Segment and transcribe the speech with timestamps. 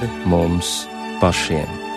[0.00, 0.88] pāri mums
[1.20, 1.89] pašiem.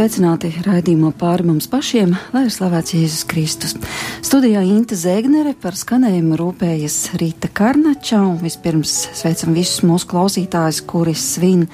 [0.00, 3.74] Sveicināti raidījumā pāri mums pašiem, lai ir slavēts Jēzus Kristus.
[4.24, 11.12] Studijā Inte Zēgnere par skanējumu rūpējas Rīta Karnača, un vispirms sveicam visus mūsu klausītājus, kuri
[11.12, 11.66] svin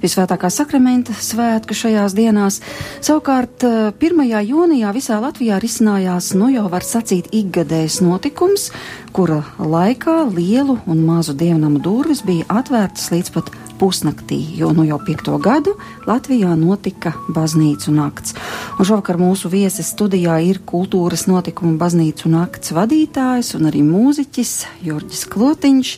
[0.00, 2.62] visvētākā sakramenta svētku šajās dienās.
[3.04, 4.24] Savukārt 1.
[4.48, 8.70] jūnijā visā Latvijā risinājās, nu jau var sacīt, ikgadējs notikums,
[9.12, 13.52] kura laikā lielu un mazu dievnamu durvis bija atvērtas līdz pat
[13.84, 15.74] pusnaktī, jo nu jau piekto gadu
[16.08, 18.32] Latvijā notika baznīcu nakts.
[18.78, 24.54] Un šovakar mūsu viesis studijā ir kultūras notikumu baznīcu nakts vadītājs un arī mūziķis
[24.86, 25.90] Jurģis Klotiņš.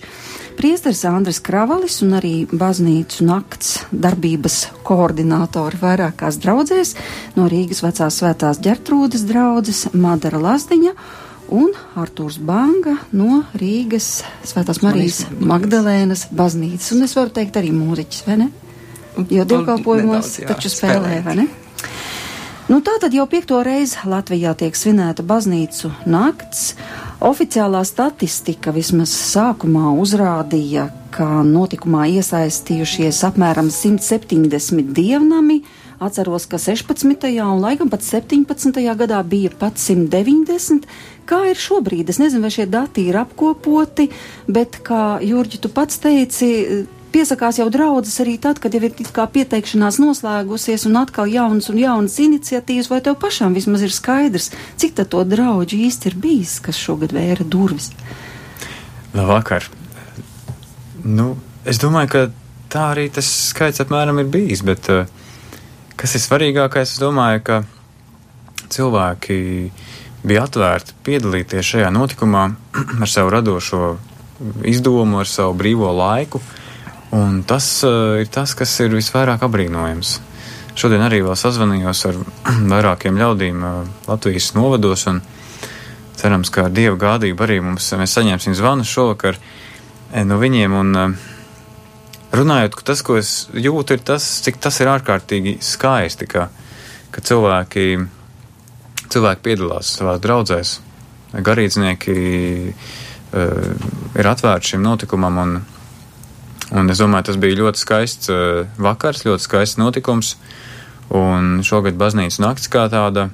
[0.57, 6.97] Priesteris Andris Kravalis un arī baznīcu nakts darbības koordinātori vairākās draudzēs
[7.37, 10.97] no Rīgas vecās svētās ģertrūdas draudzes Madara Lazdiņa
[11.53, 16.93] un Artūrs Banga no Rīgas Svētās Marijas Magdalēnas baznīcas.
[16.97, 18.49] Un es varu teikt arī mūziķis, vai ne?
[19.33, 21.47] Jo dievkalpojumos taču spēlē, vai ne?
[22.67, 26.73] Nu, tā tad jau piekto reizi Latvijā tiek svinēta baznīcu nakts.
[27.23, 35.61] Oficiālā statistika vismaz sākumā uzrādīja, ka notikumā iesaistījušies apmēram 170 dievnami,
[35.99, 37.25] Atceros, ka 16.
[37.41, 38.83] un laikam pat 17.
[38.97, 40.85] gadā bija pat 190.
[41.27, 42.11] Kā ir šobrīd?
[42.13, 44.11] Es nezinu, vai šie dati ir apkopoti,
[44.47, 46.85] bet, kā Jurģi, tu pats teici,
[47.17, 51.81] piesakās jau draudzes arī tad, kad jau ir kā pieteikšanās noslēgusies un atkal jaunas un
[51.81, 56.59] jaunas iniciatīvas, vai tev pašām vismaz ir skaidrs, cik tad to draudži īsti ir bijis,
[56.61, 57.89] kas šogad vēra durvis?
[59.17, 59.65] Labvakar!
[61.07, 62.27] Nu, es domāju, ka
[62.73, 65.07] tā arī tas skaits apmēram ir bijis, bet uh,
[65.97, 66.91] Kas ir svarīgākais?
[66.93, 67.63] Es domāju, ka
[68.69, 69.37] cilvēki
[70.27, 72.43] bija atvērti piedalīties šajā notikumā
[73.03, 73.97] ar savu radošo
[74.69, 76.43] izdomu, ar savu brīvo laiku.
[77.17, 80.19] Un tas uh, ir tas, kas ir visvairāk apbrīnojams.
[80.77, 82.19] Šodien arī vēl sazvanījos ar
[82.75, 83.79] vairākiem ļaudīm uh,
[84.11, 85.23] Latvijas novados, un
[86.21, 90.77] cerams, ka ar Dieva gādību arī mums, mēs saņemsim zvanu šovakar eh, no viņiem.
[90.83, 91.33] Un, uh,
[92.35, 96.49] runājot, ka tas, ko es jūtu, ir tas, cik tas ir ārkārtīgi skaisti, ka,
[97.15, 97.87] ka cilvēki,
[99.13, 100.77] cilvēki piedalās savās draudzēs,
[101.47, 102.17] garīdznieki
[102.73, 105.57] uh, ir atvērti šim notikumam, un,
[106.73, 110.37] un es domāju, tas bija ļoti skaists uh, vakars, ļoti skaists notikums,
[111.15, 113.29] un šogad baznīcas nakts kā tāda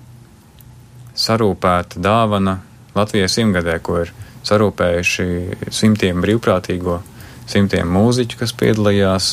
[1.17, 2.59] sarūpēta dāvana
[2.97, 4.13] Latvijas simtgadē, ko ir
[4.45, 5.27] sarūpējuši
[5.73, 6.99] simtiem brīvprātīgo
[7.51, 9.33] simtiem mūziķu, kas piedalījās.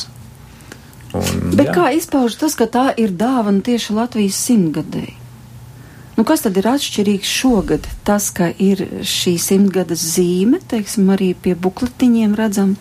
[1.16, 1.74] Un, Bet jā.
[1.74, 5.16] kā izpauž tas, ka tā ir dāvana tieši Latvijas simtgadēji?
[6.18, 7.86] Nu, kas tad ir atšķirīgs šogad?
[8.04, 12.74] Tas, ka ir šī simtgades zīme, teiksim, arī pie bukletiņiem redzam,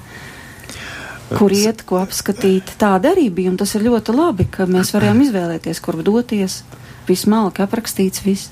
[1.31, 2.73] kur iet, ko apskatīt.
[2.81, 6.62] Tāda arī bija, un tas ir ļoti labi, ka mēs varējām izvēlēties, kur doties.
[7.07, 8.51] Viss malki aprakstīts, viss.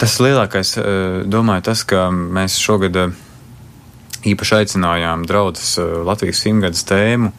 [0.00, 3.12] Tas lielākais, eh, domāju, tas, ka mēs šogad eh,
[4.30, 7.32] īpaši aicinājām draudzes eh, Latvijas simtgades tēmu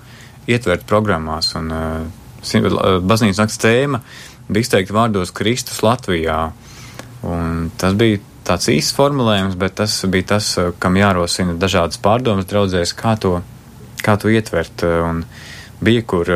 [0.51, 1.56] ietvert programmās.
[1.57, 2.23] Un, uh,
[3.01, 4.01] baznīcas nakts tēma
[4.47, 6.51] bija izteikti vārdos Kristus Latvijā.
[7.25, 12.94] Un tas bija tāds īsts formulējums, bet tas bija tas, kam jārosina dažādas pārdomas draudzēs,
[12.94, 13.40] kā to,
[14.06, 14.85] kā to ietvert.
[14.85, 15.24] Un
[15.81, 16.29] bija, kur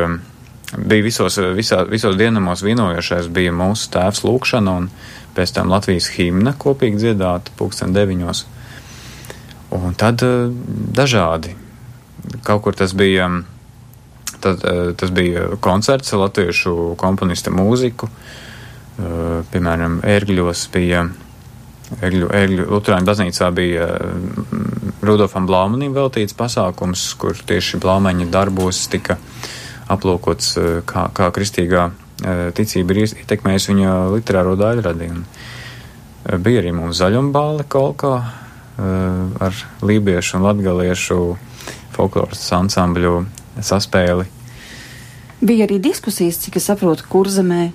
[0.76, 4.90] bija visos, visā, visos dienamos vienojošais bija mūsu tēvs lūkšana un
[5.36, 8.44] pēc tam Latvijas himna kopīgi dziedāta pulksten deviņos.
[9.70, 10.50] Un tad eh,
[10.94, 11.54] dažādi.
[12.42, 13.28] Kaut kur tas bija,
[14.42, 18.10] tad, eh, tas bija koncerts latviešu komponista mūziku.
[18.10, 21.04] Eh, piemēram, Ērgļos bija,
[22.00, 23.86] Ērgļu, Ērgļu Lutāņu baznīcā bija
[25.02, 29.18] Rudolfam Blaumanim veltīts pasākums, kur tieši Blaumaņa darbos tika
[29.90, 30.52] aplūkots,
[30.86, 31.88] kā, kā kristīgā
[32.54, 35.08] ticība ir ietekmējusi viņa literāro daļradi.
[36.44, 38.14] Bija arī mums zaļumbāle kolkā,
[38.80, 41.20] ar lībiešu un latgaliešu
[41.94, 43.24] folkloras ansambļu
[43.60, 44.26] saspēli.
[45.40, 47.70] Bija arī diskusijas, cik es saprotu, kurzemē.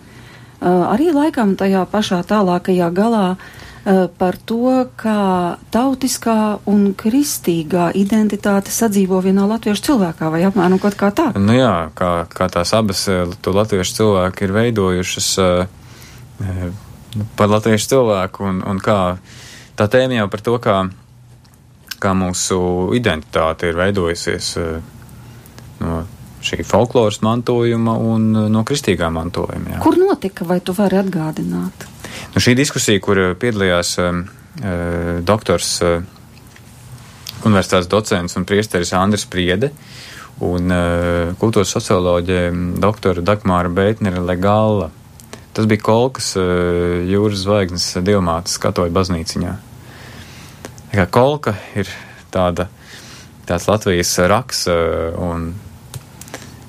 [0.55, 8.71] Uh, arī laikam tajā pašā tālākajā galā uh, par to, kā tautiskā un kristīgā identitāte
[8.73, 11.31] sadzīvo vienā latviešu cilvēkā, vai apmēram kaut kā tā?
[11.37, 13.03] Nu jā, kā, kā tās abas
[13.41, 15.65] to latviešu cilvēki ir veidojušas uh,
[17.35, 18.99] par latviešu cilvēku un, un kā
[19.79, 20.77] tā tēma jau par to, kā,
[22.01, 22.59] kā mūsu
[22.97, 24.75] identitāte ir veidojusies uh,
[25.83, 26.01] no
[26.45, 29.75] šī folkloras mantojuma un uh, no kristīgā mantojuma.
[29.75, 29.83] Jā.
[29.83, 31.87] Kur notika, vai tu vari atgādināt?
[32.35, 34.21] Nu, šī diskusija, kur uh, piedalījās uh,
[35.25, 36.03] doktors, uh,
[37.45, 39.71] universitātes docents un priesteris Andris Priede
[40.43, 44.89] un uh, kultūras socioloģe um, doktora Dagmāra Beitnere Legāla.
[45.55, 49.53] Tas bija Kolkas uh, jūras zvaigznes diamātas katoļu baznīciņā.
[50.95, 51.87] Kā Kolka ir
[52.33, 52.67] tāda,
[53.47, 55.53] tāds Latvijas raks uh, un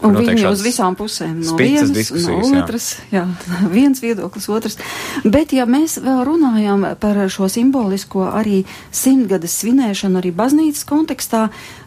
[0.05, 3.25] Un viņi uz visām pusēm no vienas, no otras, jā.
[3.25, 4.77] jā, viens viedoklis, otrs.
[5.25, 8.63] Bet, ja mēs vēl runājam par šo simbolisko arī
[8.95, 11.47] simtgades svinēšanu arī baznīcas kontekstā,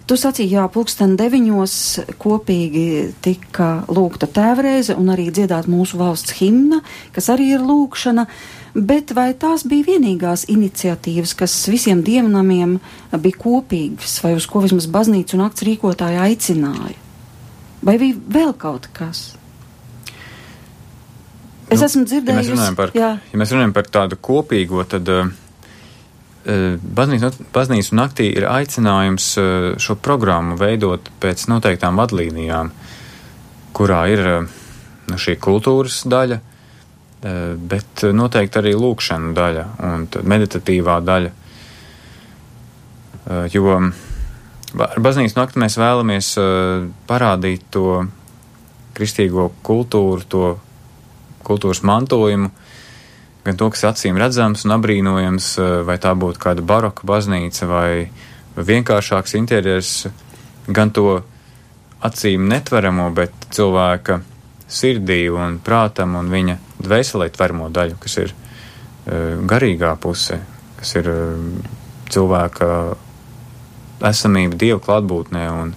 [0.10, 1.74] tu sacīji, jā, pulksten deviņos
[2.22, 2.86] kopīgi
[3.22, 6.82] tika lūgta tēvreize un arī dziedāt mūsu valsts himna,
[7.14, 8.26] kas arī ir lūkšana.
[8.74, 12.78] Bet vai tās bija vienīgās iniciatīvas, kas visiem dievnamiem
[13.18, 17.09] bija kopīgas, vai uz ko vismaz baznīca un akts rīkotāji aicināja?
[17.86, 19.30] Vai bija vēl kaut kas?
[21.70, 23.12] Es nu, esmu dzirdējis, ja mēs, par, jā.
[23.22, 25.30] ja mēs runājam par tādu kopīgo, tad uh,
[26.98, 29.50] baznīca, baznīca naktī ir aicinājums uh,
[29.80, 32.74] šo programmu veidot pēc noteiktām vadlīnijām,
[33.78, 34.50] kurā ir uh,
[35.10, 36.40] šī kultūras daļa,
[37.70, 41.32] bet noteikti arī lūkšana daļa un meditatīvā daļa.
[43.52, 43.74] Jo
[44.78, 48.04] Ar baznīcas nakti mēs vēlamies uh, parādīt to
[48.98, 50.44] kristīgo kultūru, to
[51.48, 52.52] kultūras mantojumu,
[53.46, 57.92] gan to, kas acīm redzams un apbrīnojams, uh, vai tā būtu kāda baroka baznīca vai
[58.60, 59.94] vienkāršāks interjers,
[60.70, 61.24] gan to
[62.06, 64.22] acīm netveramo, bet cilvēka
[64.70, 70.44] sirdī un prātam un viņa dvēselē tveramo daļu, kas ir uh, garīgā puse,
[70.78, 71.78] kas ir uh,
[72.14, 72.70] cilvēka
[74.06, 75.46] esamību Dieva klātbūtnē.
[75.62, 75.76] Un,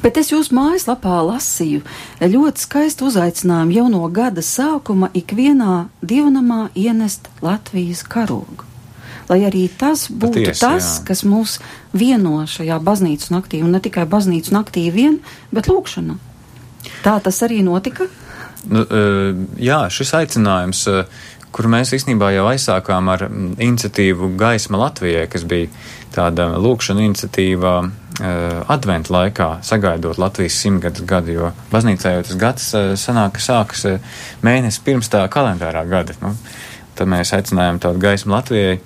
[0.00, 1.82] Bet es jūsu mājaslapā lasīju
[2.20, 8.66] ļoti skaistu uzaicinājumu jau no gada sākuma ikvienā dievnamā ienest Latvijas karogu.
[9.30, 11.04] Lai arī tas būtu Patiesi, tas, jā.
[11.06, 11.58] kas mūs
[11.94, 15.20] vieno šajā baznīcas naktī, un ne tikai baznīcas naktī vien,
[15.54, 16.16] bet lūkšana.
[17.04, 18.08] Tā tas arī notika?
[18.66, 18.82] Nu,
[19.60, 20.82] jā, šis aicinājums,
[21.54, 25.70] kuru mēs īstenībā jau aizsākām ar iniciatīvu Gaisma Latvijai, kas bija
[26.14, 27.94] tāda lūkšana iniciatīva uh,
[28.70, 33.86] adventu laikā, sagaidot Latvijas simtgadus gadu, jo baznīcā jau tas gads uh, sanāk, ka sākas
[33.90, 36.16] uh, mēnesi pirms tā kalendārā gada.
[36.22, 36.34] Nu,
[36.98, 38.78] tad mēs aicinājām tādu gaismu Latvijai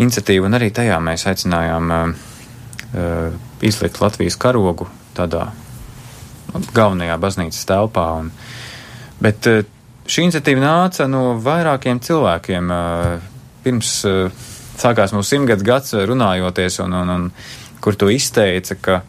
[0.00, 2.14] iniciatīvu, un arī tajā mēs aicinājām uh,
[3.66, 5.50] izlikt Latvijas karogu tādā
[6.54, 8.06] nu, galvenajā baznīcas telpā.
[8.22, 8.32] Un,
[9.22, 9.62] bet uh,
[10.10, 12.70] šī iniciatīva nāca no vairākiem cilvēkiem.
[12.74, 13.30] Uh,
[13.64, 14.46] pirms uh,
[14.80, 17.26] sākās mūsu simtgadus gads runājoties, un, un, un
[17.84, 19.00] kur tu izteica, ka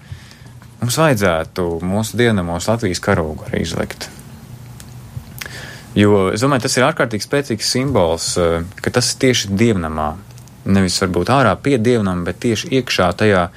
[0.81, 4.09] mums vajadzētu mūsu dienamos Latvijas karogu arī izlikt.
[5.97, 8.27] Jo es domāju, tas ir ārkārtīgi spēcīgs simbols,
[8.79, 10.13] ka tas ir tieši dievnamā.
[10.71, 13.47] Nevis varbūt ārā pie dievnam, bet tieši iekšā tajā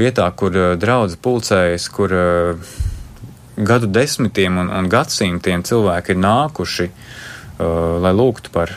[0.00, 2.72] vietā, kur draudz pulcējas, kur eh,
[3.56, 8.76] gadu desmitiem un, un gadsimtiem cilvēki ir nākuši, uh, lai lūgtu par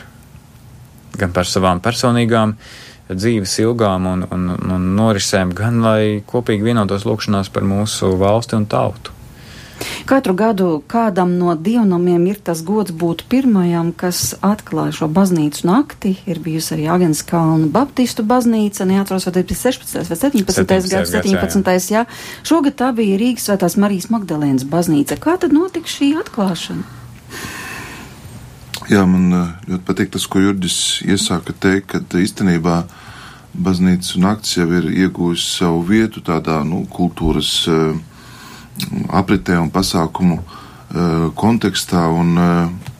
[1.18, 2.56] gan par savām personīgām
[3.08, 8.66] dzīves ilgām un, un, un norisēm, gan lai kopīgi vienotos lūkšanās par mūsu valsti un
[8.70, 9.13] tautu.
[10.08, 16.14] Katru gadu kādam no dievnamiem ir tas gods būt pirmajam, kas atklāja šo baznīcu nakti.
[16.28, 20.10] Ir bijusi arī Agens Kalnu Baptistu baznīca, neatceros, vai tas bija 16.
[20.10, 20.58] vai 17.
[20.60, 20.92] 17.
[20.92, 21.72] gads, 17.
[21.92, 22.04] Jā, jā.
[22.46, 25.18] Šogad tā bija Rīgas Svētās Marijas Magdalēnas baznīca.
[25.20, 27.02] Kā tad notika šī atklāšana?
[28.92, 32.82] Jā, man eh, ļoti patīk tas, ko Jurģis iesāka teikt, ka īstenībā
[33.54, 37.94] baznīcas nakts jau ir iegūjusi savu vietu tādā nu, kultūras uh,
[39.14, 42.94] apritē un pasākumu uh, kontekstā, un uh,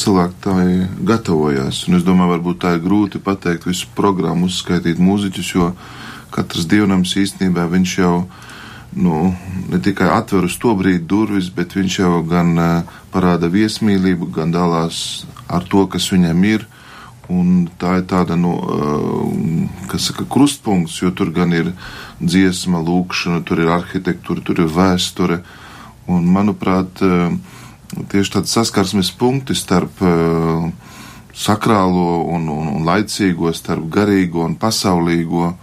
[0.00, 0.56] cilvēki tā
[1.08, 1.84] gatavojās.
[1.88, 5.70] Un es domāju, varbūt tā ir grūti pateikt visu programmu, uzskaitīt mūziķus, jo
[6.34, 8.16] katrs dievnams īstenībā viņš jau
[8.94, 9.32] nu,
[9.70, 14.54] ne tikai atver uz to brīdi durvis, bet viņš jau gan uh, parāda viesmīlību, gan
[14.54, 16.68] dalās ar to, kas viņam ir.
[17.32, 18.52] Un tā ir tāda, nu,
[19.96, 21.70] saka, krustpunkts, jo tur gan ir
[22.20, 25.40] dziesma, lūkšana, tur ir arhitektūra, tur ir vēsture.
[26.04, 27.00] Un, manuprāt,
[28.12, 30.02] tieši tāds saskarsmes punkti starp
[31.34, 35.54] sakrālo un, un, un laicīgo, starp garīgo un pasaulīgo.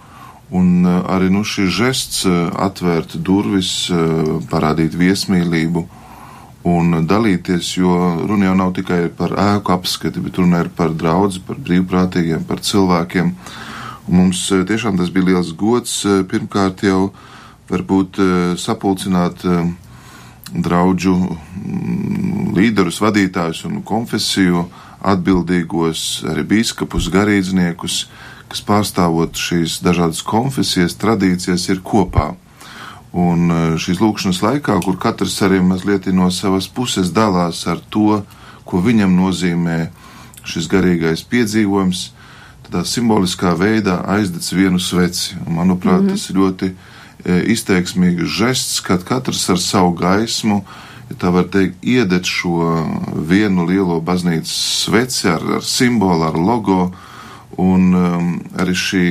[0.52, 3.86] Un arī nu, šis žests atvērt durvis,
[4.50, 5.86] parādīt viesmīlību
[6.68, 7.92] un dalīties, jo
[8.28, 12.62] runa jau nav tikai par ēku apskati, bet runa ir par draugu, par brīvprātīgiem, par
[12.62, 13.34] cilvēkiem.
[14.08, 16.00] Un mums tiešām tas bija liels gods
[16.30, 17.12] pirmkārt jau
[17.70, 18.18] varbūt
[18.58, 19.44] sapulcināt
[20.52, 24.66] draugu mm, līderus, vadītājus un konfesiju
[25.02, 28.04] atbildīgos, arī biskupus, garīdzniekus,
[28.52, 32.32] kas pārstāvot šīs dažādas konfesijas, tradīcijas, ir kopā.
[33.12, 38.22] Un e, šīs lūkšanas laikā, kur katrs arī mazliet no savas puses dalās ar to,
[38.64, 39.78] ko viņam nozīmē
[40.48, 42.06] šis garīgais piedzīvojums,
[42.68, 45.36] tādā simboliskā veidā aizdedz vienu sveci.
[45.46, 46.10] Un, manuprāt, mm -hmm.
[46.10, 50.64] tas ir ļoti e, izteiksmīgs žests, kad katrs ar savu gaismu
[51.12, 52.86] ja tā var teikt, iedet šo
[53.28, 54.52] vienu lielo baznīcas
[54.84, 56.92] sveci ar, ar simbolu, ar logo,
[57.60, 59.04] un um, arī šī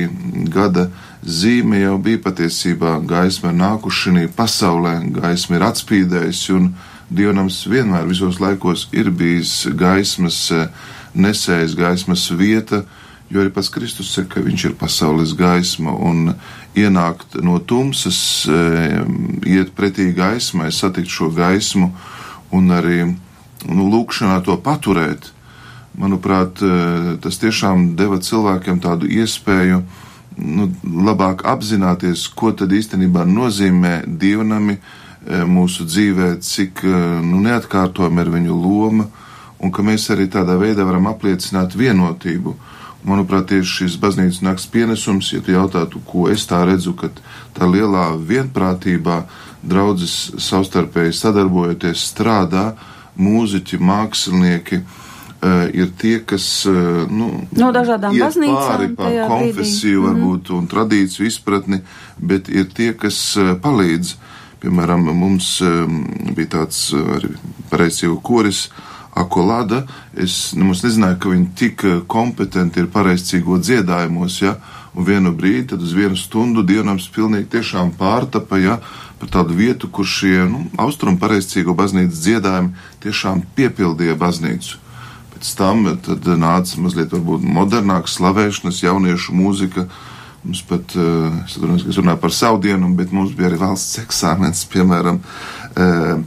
[0.50, 0.88] gada
[1.22, 6.72] zīme jau bija patiesībā gaisma ir nākuši pasaulē, gaisma ir atspīdējusi, un
[7.12, 10.68] Dievnams vienmēr visos laikos ir bijis gaismas eh,
[11.12, 12.86] nesējs, gaismas vieta,
[13.28, 16.32] jo arī pats Kristus saka, ka viņš ir pasaules gaisma, un
[16.78, 19.02] ienākt no tumsas, eh,
[19.44, 21.90] iet pretī gaismai, satikt šo gaismu
[22.52, 23.04] un arī
[23.68, 25.28] nu, lūkšanā to paturēt.
[25.98, 29.82] Manuprāt, eh, tas tiešām deva cilvēkiem tādu iespēju
[30.36, 36.84] nu, labāk apzināties, ko tad īstenībā nozīmē dievnami eh, mūsu dzīvē, cik
[37.24, 39.08] nu, neatkārtojama ir viņu loma,
[39.62, 42.56] un ka mēs arī tādā veidā varam apliecināt vienotību.
[43.02, 47.10] Manuprāt, tieši šis baznīcas nakts pienesums, ja tu jautātu, ko es tā redzu, ka
[47.54, 49.24] tā lielā vienprātībā
[49.62, 52.72] draudzes savstarpēji sadarbojoties strādā,
[53.18, 55.01] mūziķi, mākslinieki, uh,
[55.72, 60.06] ir tie, kas uh, nu, no dažādām baznīcām pāri pār konfesiju brīdī.
[60.08, 60.58] varbūt mm -hmm.
[60.58, 61.80] un tradīciju izpratni,
[62.18, 64.14] bet ir tie, kas uh, palīdz.
[64.62, 66.06] Piemēram, mums um,
[66.36, 67.34] bija tāds arī
[67.70, 68.68] pareizsīvu koris,
[69.14, 69.82] Akolada.
[70.16, 74.56] Es nemaz nezināju, ka viņi tik eh, kompetenti ir pareizcīgo dziedājumos, ja,
[74.96, 78.78] un vienu brīdi, tad uz vienu stundu dienams pilnīgi tiešām pārtapa, ja,
[79.20, 82.72] par tādu vietu, kur šie, nu, austrumu pareizcīgo baznīcas dziedājumi
[83.04, 84.80] tiešām piepildīja baznīcu.
[85.42, 91.54] Pēc tam tad nāca mazliet varbūt modernāks slavēšanas jauniešu mūzika, uh, Mums pat, eh, es
[91.54, 95.61] atceros, ka es runāju par savu dienu, bet mums bija arī valsts eksāmens, piemēram, eh,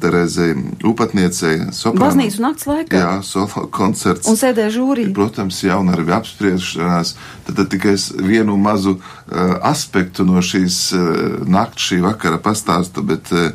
[0.02, 1.60] Terezei Upatniecei.
[2.00, 2.98] Baznīcu nakts laikā.
[2.98, 4.28] Jā, solo koncerts.
[4.32, 5.06] Un sēdēja žūrī.
[5.16, 7.16] Protams, jā, un arī apspriešanās.
[7.46, 11.06] Tad, tad tikai vienu mazu uh, aspektu no šīs uh,
[11.46, 13.54] nakts, šī vakara pastāsta, bet, uh,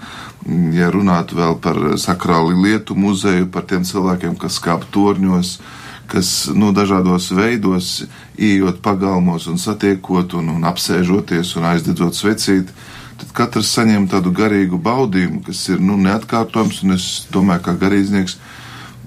[0.76, 5.76] ja runātu vēl par sakrāli lietu muzeju, par tiem cilvēkiem, kas kāp torņos, uh,
[6.10, 8.02] kas nu, dažādos veidos,
[8.38, 12.72] ieejot pagalmos un satiekot un, un apsēžoties un aizdedzot svecīt,
[13.20, 18.38] tad katrs saņem tādu garīgu baudījumu, kas ir nu, neatkārtojams, un es domāju, kā garīdznieks,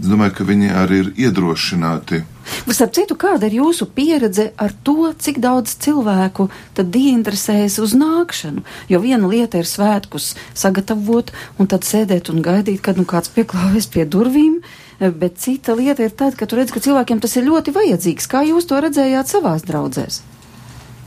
[0.02, 2.24] es domāju, ka viņi arī ir iedrošināti.
[2.44, 8.66] Starp citu, kāda ir jūsu pieredze ar to, cik daudz cilvēku tad ieinteresējas uz nākšanu?
[8.92, 13.88] Jo viena lieta ir svētkus sagatavot un tad sēdēt un gaidīt, kad nu kāds pieklāvēs
[13.94, 14.60] pie durvīm,
[15.00, 18.30] bet cita lieta ir tāda, ka tu redz, ka cilvēkiem tas ir ļoti vajadzīgs.
[18.30, 20.22] Kā jūs to redzējāt savās draudzēs?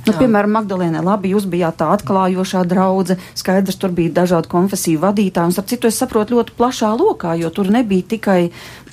[0.06, 5.50] Nu, piemēram, Magdalēnē, labi, jūs bijāt tā atklājošā draudze, skaidrs, tur bija dažādu konfesiju vadītāji,
[5.50, 8.38] un starp citu es saprotu ļoti plašā lokā, jo tur nebija tikai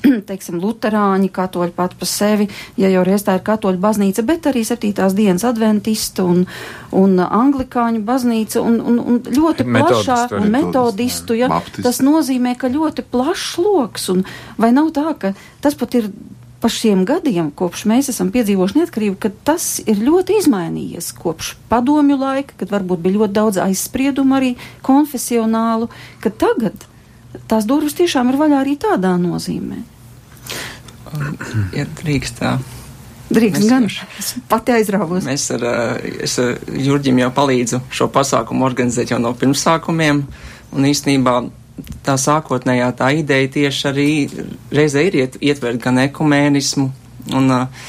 [0.29, 4.65] teiksim, luterāņi, katoļi pat pa sevi, ja jau reiz tā ir katoļu baznīca, bet arī
[4.67, 6.43] septītās dienas adventistu un,
[6.97, 11.85] un anglikāņu baznīca un, un, un ļoti plašā un metodistu, ja, Baptist.
[11.85, 14.25] tas nozīmē, ka ļoti plašs loks, un
[14.57, 16.09] vai nav tā, ka tas pat ir
[16.63, 22.15] pa šiem gadiem, kopš mēs esam piedzīvojuši neatkarību, ka tas ir ļoti izmainījies kopš padomju
[22.21, 24.53] laika, kad varbūt bija ļoti daudz aizspriedumu arī
[24.85, 25.89] konfesionālu,
[26.23, 26.85] ka tagad
[27.51, 29.81] tās durvis tiešām ir vaļā arī tādā nozīmē.
[31.75, 32.53] Ja drīkst tā.
[33.33, 33.89] Drīkst gan.
[34.19, 35.27] Es pati aizrāvos.
[35.27, 35.67] Mēs ar,
[36.23, 40.23] es ar Jurģim jau palīdzu šo pasākumu organizēt jau no pirmsākumiem.
[40.73, 41.35] Un īstenībā
[42.05, 44.09] tā sākotnējā tā ideja tieši arī
[44.73, 46.89] reizē ir iet, ietvert gan ekumēnismu
[47.37, 47.87] un uh,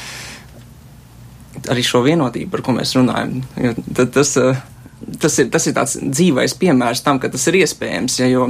[1.71, 3.41] arī šo vienotību, par ko mēs runājam.
[3.61, 4.57] Jo tad tas uh,
[5.21, 8.47] tas ir, tas ir tāds dzīvais piemērs tam, ka tas ir iespējams, ja, jo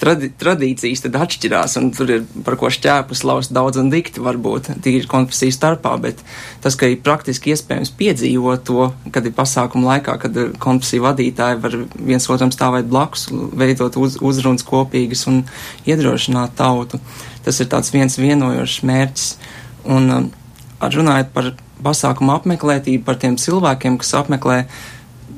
[0.00, 4.70] tradi, tradīcijas tad atšķirās, un tur ir par ko šķēpus laust daudz un dikti varbūt
[4.84, 6.22] tīri konfesiju starpā, bet
[6.64, 11.78] tas, ka ir praktiski iespējams piedzīvot to, kad ir pasākuma laikā, kad konfesiju vadītāji var
[11.96, 15.44] viens otram stāvēt blakus, veidot uz, uzrunas kopīgas un
[15.88, 17.00] iedrošināt tautu,
[17.46, 19.30] tas ir tāds viens vienojošs mērķis.
[19.86, 20.32] Un, um,
[20.82, 24.64] runājot par pasākumu apmeklētību, par tiem cilvēkiem, kas apmeklē,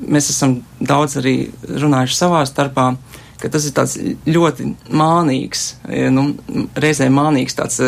[0.01, 1.35] mēs esam daudz arī
[1.67, 2.93] runājuši savā starpā,
[3.39, 3.95] ka tas ir tāds
[4.27, 5.65] ļoti mānīgs,
[6.15, 6.25] nu,
[6.79, 7.79] reizē mānīgs tāds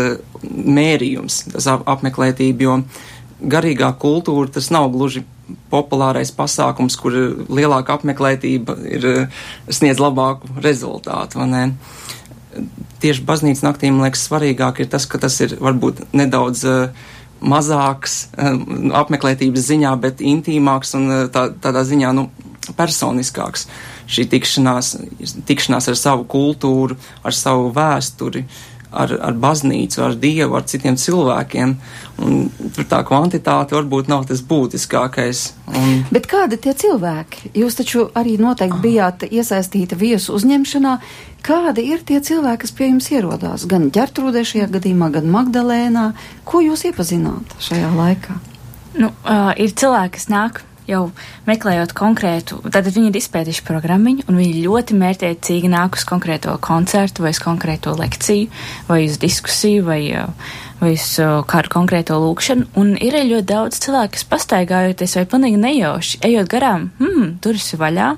[0.41, 2.77] mērījums, tas apmeklētība, jo
[3.51, 5.25] garīgā kultūra tas nav gluži
[5.71, 7.15] populārais pasākums, kur
[7.51, 9.07] lielāka apmeklētība ir
[9.67, 11.43] sniedz labāku rezultātu?
[13.01, 17.09] Tieši baznīcas naktīm, man liekas, svarīgāk ir tas, ka tas ir varbūt nedaudz uh,
[17.41, 22.29] mazāks um, apmeklētības ziņā, bet intīmāks un uh, tā, tādā ziņā, nu,
[22.77, 23.67] personiskāks.
[24.11, 24.93] Šī tikšanās,
[25.47, 28.43] tikšanās ar savu kultūru, ar savu vēsturi,
[28.91, 31.73] ar, ar baznīcu, ar dievu, ar citiem cilvēkiem.
[32.21, 32.45] Un
[32.75, 35.43] tur tā kvantitāte varbūt nav tas būtiskākais.
[35.71, 36.03] Un...
[36.13, 37.53] Bet kādi tie cilvēki?
[37.57, 40.95] Jūs taču arī noteikti bijāt iesaistīti viesu uzņemšanā.
[41.45, 43.65] Kādi ir tie cilvēki, kas pie jums ierodās?
[43.69, 46.11] Gan ģertrūdē šajā gadījumā, gan Magdalēnā.
[46.45, 48.37] Ko jūs iepazināt šajā laikā?
[48.99, 51.01] Nu, uh, ir cilvēki, kas nāk jau
[51.47, 57.25] meklējot konkrētu, tad viņi ir izpētījuši programmiņu, un viņi ļoti mērķiecīgi nāk uz konkrēto koncertu,
[57.25, 58.49] vai uz konkrēto lekciju,
[58.89, 60.01] vai uz diskusiju, vai,
[60.81, 61.07] vai uz
[61.51, 62.71] kādu konkrēto lūkšanu.
[62.81, 67.81] Un ir ļoti daudz cilvēku, kas pastaigājoties vai pilnīgi nejauši, ejot garām, hmm, durvis ir
[67.83, 68.11] vaļā.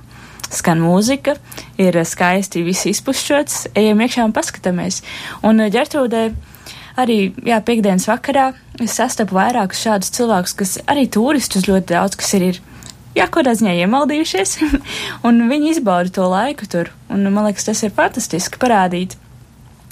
[0.53, 1.34] Skan mūzika,
[1.82, 5.00] ir skaisti, viss izpušķots, ejam iekšā un paskatāmies.
[5.50, 6.27] Un ģertrūdē
[7.00, 8.52] arī jā, piekdienas vakarā
[8.84, 12.62] es sastapu vairākus šādus cilvēkus, kas arī turistus ļoti daudz, kas ir, ir
[13.18, 14.56] jā, kādā ziņā iemaldījušies,
[15.28, 16.94] un viņi izbauda to laiku tur.
[17.14, 19.18] Un man liekas, tas ir fantastiski parādīt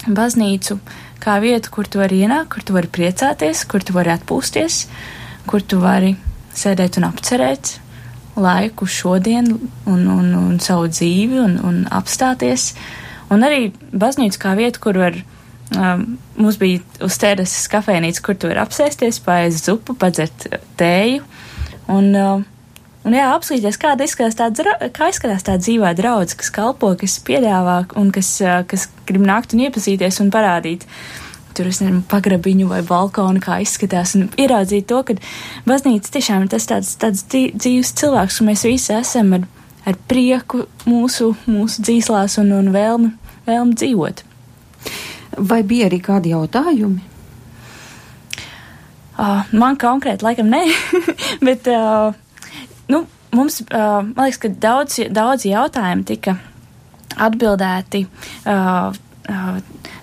[0.06, 0.80] baznīcu
[1.22, 4.86] kā vietu, kur tu vari ienākt, kur tu vari priecāties, kur tu vari atpūsties,
[5.46, 6.16] kur tu vari
[6.58, 7.78] sēdēt un apcerēt
[8.32, 12.72] laiku šodien un, un, un savu dzīvi un, un apstāties.
[13.32, 15.18] Un arī baznīcu kā vietu, kur var
[15.72, 20.46] Um, mums bija uz terases kafejnīca, kur tu vari apsēsties, paēst zupu, padzert
[20.80, 21.24] tēju.
[21.92, 22.44] Un, uh,
[23.06, 27.82] un jā, apskatīties, kāda izskatās tā, kā izskatās tā dzīvā draudz, kas kalpo, kas piedāvā
[28.00, 30.86] un kas, uh, kas grib nākt un iepazīties un parādīt.
[31.52, 35.18] Tur es nezinu, pagrabiņu vai balkonu, kā izskatās, un ieraudzīt to, ka
[35.68, 39.44] baznīca tiešām ir tas tāds, tāds dzīves cilvēks, un mēs visi esam ar,
[39.84, 43.12] ar prieku mūsu, mūsu dzīslās un, un vēlmi,
[43.50, 44.24] vēlmi dzīvot.
[45.38, 47.08] Vai bija arī kādi jautājumi?
[49.12, 50.64] Uh, man konkrēti, laikam, nē,
[51.46, 52.14] bet uh,
[52.90, 53.04] nu,
[53.36, 56.38] mums, uh, man liekas, ka daudz, daudz jautājumu tika
[57.20, 58.06] atbildēti.
[58.48, 58.90] Uh,
[59.28, 59.60] uh,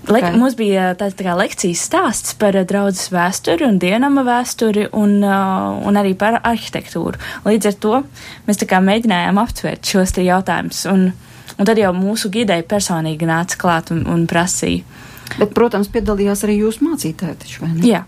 [0.09, 0.33] Le, okay.
[0.41, 5.75] Mums bija tāds tā kā lekcijas stāsts par draudzes vēsturi un dienama vēsturi un, uh,
[5.85, 7.19] un arī par arhitektūru.
[7.45, 7.99] Līdz ar to
[8.47, 10.81] mēs tā kā mēģinājām aptvert šos te jautājumus.
[10.89, 11.11] Un,
[11.59, 14.81] un tad jau mūsu gidei personīgi nāca klāt un, un prasīja
[15.37, 17.83] Bet, protams, piedalījās arī jūsu mācītāji, taču, vai ne?
[17.87, 18.05] Jā.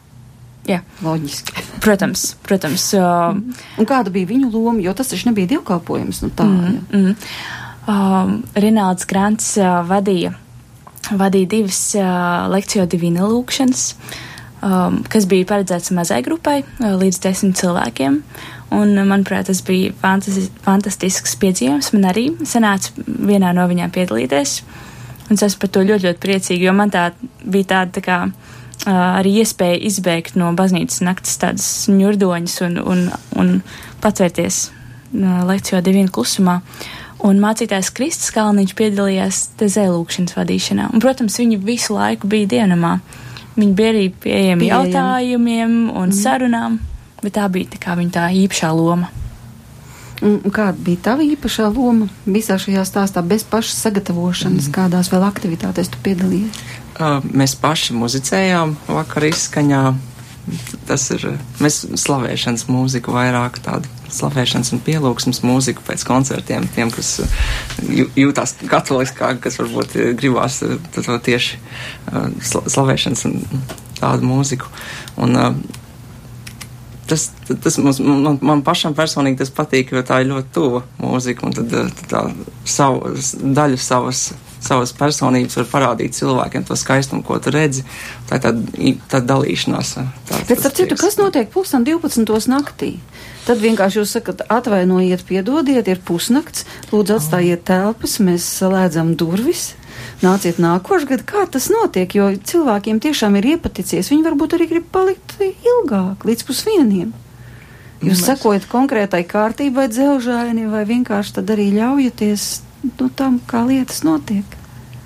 [0.69, 0.81] Jā.
[1.01, 1.63] Loģiski.
[1.81, 2.85] Protams, protams.
[2.93, 3.33] Uh,
[3.81, 6.45] un kāda bija viņu loma, jo tas taču nebija dievkalpojums, nu tā.
[6.45, 7.15] Mm, mm.
[7.89, 10.35] Uh, Rinalds Grants uh, vadīja,
[11.17, 13.87] vadīja divas uh, lekciju divina lūkšanas,
[14.61, 18.21] um, kas bija paredzēts mazai grupai uh, līdz desmit cilvēkiem.
[18.71, 21.89] Un, manuprāt, tas bija fantastis, fantastisks piedzīvojums.
[21.97, 24.61] Man arī sanāca vienā no viņām piedalīties.
[24.61, 24.90] Uh,
[25.31, 27.05] Un es esmu par to ļoti, ļoti priecīga, jo man tā
[27.47, 33.05] bija tāda tā kā uh, arī iespēja izbēgt no baznīcas naktas tādas ņurdoņas un, un,
[33.39, 33.53] un
[34.03, 36.57] patvērties uh, lekcijā divīnu klusumā.
[37.23, 40.89] Un mācītājs Kristus Kalniņš piedalījās te zēlūkšanas vadīšanā.
[40.91, 42.97] Un, protams, viņi visu laiku bija dienamā.
[43.55, 46.17] Viņi bija arī pieejami jautājumiem un mm.
[46.17, 46.79] sarunām,
[47.23, 49.20] bet tā bija tā kā viņa tā īpašā loma.
[50.21, 54.75] Un kāda bija tava īpašā loma visā šajā stāstā, bez pašas sagatavošanas, mm.
[54.75, 56.61] kādās vēl aktivitātēs tu piedalījies?
[57.01, 59.81] Uh, mēs paši muzicējām vakar izskaņā.
[60.89, 61.25] Tas ir,
[61.61, 67.21] mēs slavēšanas mūziku vairāk tādu slavēšanas un pielūgsmes mūziku pēc koncertiem, tiem, kas
[68.17, 70.59] jūtās katoliskāk, kas varbūt gribās
[70.97, 71.61] to tieši
[72.41, 73.37] slavēšanas un
[74.01, 74.69] tādu mūziku.
[75.21, 75.37] Un,
[77.11, 77.27] tas,
[77.63, 81.57] tas mums, man, man pašam personīgi tas patīk, jo tā ir ļoti tuva mūzika, un
[81.57, 82.23] tad, tad tā
[82.67, 83.11] savu,
[83.57, 84.23] daļu savas,
[84.63, 87.83] savas personības var parādīt cilvēkiem to skaistumu, ko tu redzi.
[88.29, 89.93] Tā ir tāda, tāda dalīšanās.
[90.29, 92.47] Tā, Bet, starp citu, kas notiek pusdien 12.
[92.51, 92.95] naktī?
[93.41, 99.71] Tad vienkārši jūs sakat, atvainojiet, piedodiet, ir pusnakts, lūdzu atstājiet telpas, mēs slēdzam durvis
[100.25, 104.11] nāciet nākošais gads, kā tas notiek, jo cilvēkiem tiešām ir iepaticies.
[104.13, 107.11] Viņi varbūt arī grib palikt ilgāk, līdz pusvieniem.
[108.01, 108.25] Jūs Mēs...
[108.25, 112.47] sekojat konkrētai kārtībai, dzelžaini, vai vienkārši tad arī ļaujaties
[112.87, 114.57] nu, tam, kā lietas notiek?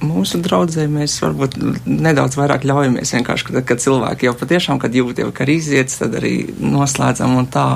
[0.04, 5.22] mūsu draudzē mēs varbūt nedaudz vairāk ļaujamies vienkārši, kad, kad cilvēki jau patiešām, kad jūt
[5.24, 7.68] jau, ka ir iziets, tad arī noslēdzam un tā,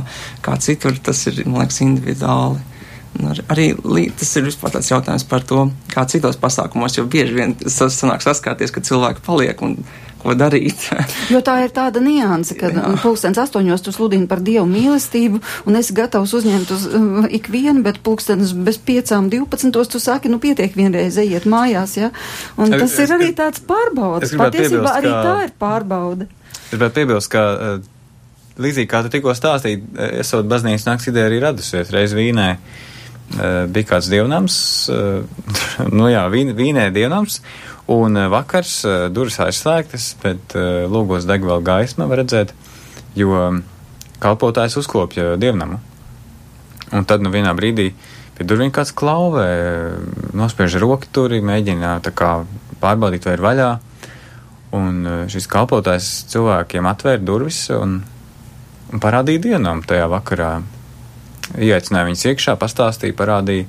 [0.45, 2.59] kā citur, tas ir, man liekas, individuāli.
[3.29, 3.71] Ar, arī
[4.15, 8.71] tas ir vispār tāds jautājums par to, kā citos pasākumos, jo bieži vien sanāk saskārties,
[8.71, 9.79] ka cilvēki paliek un
[10.19, 10.85] ko darīt.
[11.33, 12.91] jo tā ir tāda nianse, ka Jā.
[13.01, 18.01] pulkstens astoņos tu sludini par Dievu mīlestību un esi gatavs uzņemt uz uh, ikvienu, bet
[18.05, 22.11] pulkstens bez piecām divpadsmitos tu saki, nu pietiek vienreiz ejiet mājās, ja?
[22.59, 24.35] Un tas es, ir arī tāds pārbaudas.
[24.39, 25.23] Patiesībā arī kā...
[25.25, 26.29] tā ir pārbauda.
[26.59, 27.79] Es gribētu piebilst, ka uh,
[28.59, 32.51] līdzīgi kā tu tikko stāstīji, uh, esot baznīcas nakts ideja arī radusies reiz Vīnē.
[32.59, 32.85] Uh,
[33.29, 34.55] bija kāds dievnams,
[34.89, 35.49] uh,
[35.97, 37.41] nu jā, vīn, Vīnē dievnams,
[37.89, 42.53] Un eh, vakars eh, durvis aizslēgtas, bet eh, lūgos deg vēl gaisma, var redzēt,
[43.17, 43.33] jo
[44.21, 45.79] kalpotājs uzkopja dievnamu.
[46.93, 47.89] Un tad, nu, vienā brīdī
[48.37, 49.49] pie durvīm kāds klauvē,
[50.37, 52.31] nospiež roku tur, mēģina tā kā
[52.81, 53.69] pārbaudīt, vai ir vaļā.
[54.77, 55.01] Un
[55.33, 58.03] šis kalpotājs cilvēkiem atvēra durvis un,
[58.93, 60.59] un parādīja dienām tajā vakarā.
[61.57, 63.65] Ieaicināja viņus iekšā, pastāstīja, parādīja.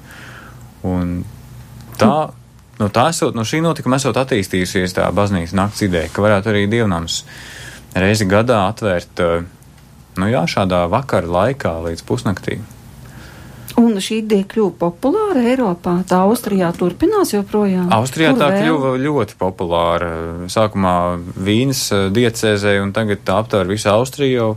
[0.85, 1.23] Un
[2.01, 2.13] tā
[2.81, 6.67] no, tā esot, no šī notikuma esot attīstījusies tā baznīcas nakts ideja, ka varētu arī
[6.71, 7.23] dievnams
[7.97, 9.49] reizi gadā atvērt, eh,
[10.21, 12.61] nu jā, šādā vakara laikā līdz pusnaktī.
[13.81, 16.01] Un šī ideja kļuva populāra Eiropā.
[16.05, 17.87] Tā Austrijā turpinās joprojām.
[17.95, 18.65] Austrijā Kur tā vēl?
[18.65, 20.11] kļuva ļoti populāra.
[20.53, 20.97] Sākumā
[21.39, 24.51] Vīnas eh, diecēzē, un tagad tā aptver visu Austriju jau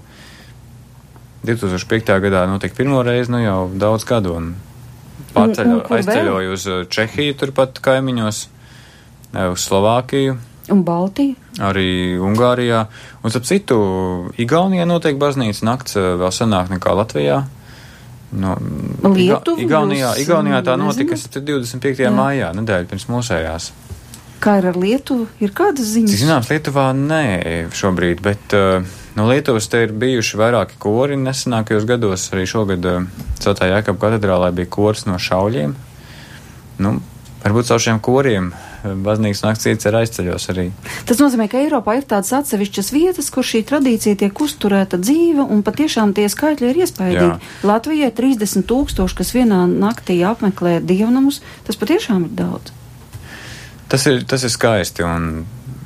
[1.43, 2.13] 2005.
[2.23, 4.37] gadā notika pirmo reizi, nu jau daudz gadu.
[4.39, 4.53] Un
[5.33, 8.41] Pārceļo, aizceļoju uz uh, Čehiju, turpat kaimiņos,
[9.33, 10.37] uh, uz Slovākiju.
[10.71, 11.35] Un Baltiju?
[11.63, 12.85] Arī Ungārijā.
[13.21, 13.77] Un, ap citu,
[14.39, 17.41] Igaunijā notiek baznīcas nakts uh, vēl senāk nekā Latvijā.
[18.33, 18.55] No,
[19.13, 19.59] Lietuva?
[19.61, 22.01] Igaunijā, Igaunijā tā notika 25.
[22.01, 22.13] Jā.
[22.13, 23.69] maijā, nedēļa pirms mūsējās.
[24.43, 25.27] Kā ir ar Lietuvu?
[25.43, 26.17] Ir kādas ziņas?
[26.23, 27.25] Zināms, Lietuvā nē
[27.77, 28.81] šobrīd, bet uh,
[29.15, 32.25] No Lietuvas te ir bijuši vairāki kori nesenākajos gados.
[32.33, 33.03] Arī šogad eh,
[33.45, 35.75] Jēkab katedrālē bija kors no šauļiem.
[36.81, 36.95] Nu,
[37.43, 40.67] varbūt caur šiem koriem eh, baznīcas nakts ir aizceļos arī.
[41.05, 45.61] Tas nozīmē, ka Eiropā ir tādas atsevišķas vietas, kur šī tradīcija tiek uzturēta dzīva un
[45.65, 47.51] patiešām tie skaitļi ir iespaidīgi.
[47.69, 52.73] Latvijai 30 tūkstoši, kas vienā naktī apmeklē dievnamus, tas patiešām ir daudz.
[53.93, 55.43] Tas ir, tas ir skaisti un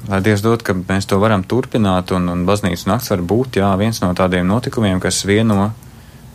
[0.08, 3.72] lai Dievs dod, ka mēs to varam turpināt, un, un baznīcas nakts var būt jā,
[3.80, 5.72] viens no tādiem notikumiem, kas vieno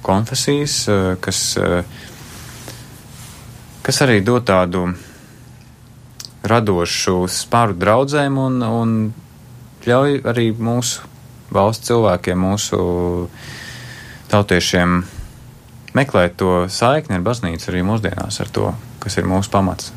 [0.04, 1.84] konfesijas, eh, kas, eh,
[3.82, 4.90] kas arī dod tādu
[6.42, 8.94] radošu spāru draudzēm un, un
[9.86, 11.06] ļauj arī mūsu
[11.52, 12.78] valsts cilvēkiem, mūsu
[14.32, 15.02] tautiešiem
[15.94, 19.92] meklēt to saikni ar baznīcu arī mūsdienās, ar to, kas ir mūsu pamats.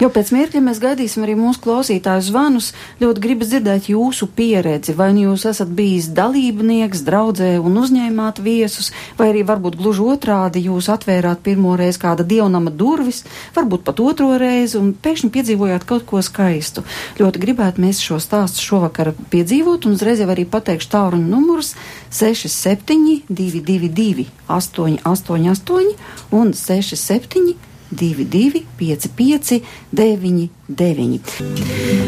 [0.00, 2.70] Jo pēc mirkļa mēs gaidīsim arī mūsu klausītāju zvanus.
[3.02, 4.94] Ļoti gribas dzirdēt jūsu pieredzi.
[4.96, 10.64] Vai nu jūs esat bijis dalībnieks, draudzē un uzņēmāt viesus, vai arī varbūt gluži otrādi
[10.64, 13.22] jūs atvērāt pirmo reizi kāda dievnama durvis,
[13.56, 16.86] varbūt pat otro reizi un pēkšņi piedzīvojāt kaut ko skaistu.
[17.20, 21.74] Ļoti gribētu mēs šo stāstu šovakar piedzīvot un uzreiz jau arī pateikšu tāruņu numurus
[22.08, 25.92] 67 222 888
[26.40, 31.34] un 67 22, 55, 99.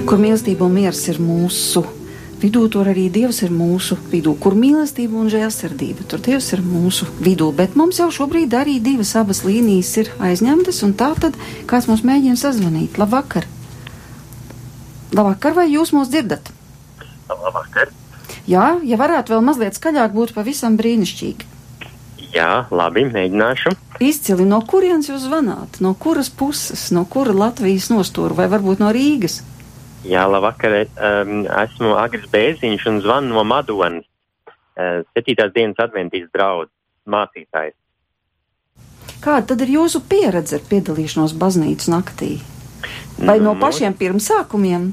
[0.07, 1.83] Kur mīlestība un miers ir mūsu
[2.43, 4.35] vidū, tur arī Dievs ir mūsu vidū.
[4.43, 7.51] Kur mīlestība un žēlsirdība, tur Dievs ir mūsu vidū.
[7.55, 11.39] Bet mums jau šobrīd arī divas abas līnijas ir aizņemtas, un tā tad
[11.71, 12.99] kāds mums mēģina sazvanīt.
[13.03, 13.47] Labvakar!
[15.13, 16.51] Labvakar, vai jūs mūs dzirdat?
[17.31, 17.93] Labvakar!
[18.49, 21.52] Jā, ja varētu vēl mazliet skaļāk, būtu pavisam brīnišķīgi.
[22.33, 23.75] Jā, labi, mēģināšu.
[24.01, 25.83] Izcili, no kurienes jūs zvanāt?
[25.85, 29.43] No kuras puses, no kura Latvijas nostūra vai varbūt no Rīgas?
[30.09, 34.09] Jā, labvakar, um, esmu Agris Bēziņš un zvanu no Madonas,
[34.49, 36.73] uh, septītās dienas adventīs draudz,
[37.07, 37.77] mācītājs.
[39.23, 42.33] Kāda tad ir jūsu pieredze ar piedalīšanos baznīcas naktī?
[43.21, 44.89] Vai no nu, pašiem pirmsākumiem?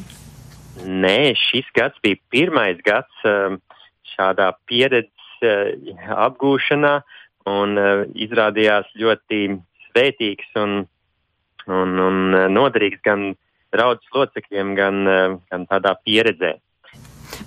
[0.85, 3.57] Nē, šis gads bija pirmais gads um,
[4.11, 5.71] šādā pieredzes uh,
[6.27, 6.99] apgūšanā.
[7.49, 9.41] Un uh, izrādījās ļoti
[9.89, 10.81] svētīgs un,
[11.67, 13.31] un, un uh, noderīgs gan
[13.73, 16.57] draudzes locekļiem, gan, uh, gan tādā pieredzē.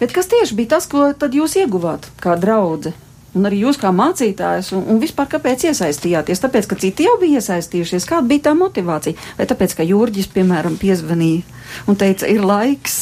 [0.01, 3.11] Bet kas tieši bija tas, ko tad jūs ieguvāt kā draudzene?
[3.33, 6.43] Un arī jūs kā mācītājs, un, un vispār kāpēc iesaistījāties?
[6.43, 8.05] Tāpēc, ka citi jau bija iesaistījušies.
[8.11, 9.17] Kāda bija tā motivācija?
[9.39, 11.41] Vai tāpēc, ka Jurģis, piemēram, piezvanīja
[11.89, 12.99] un teica, ir laiks?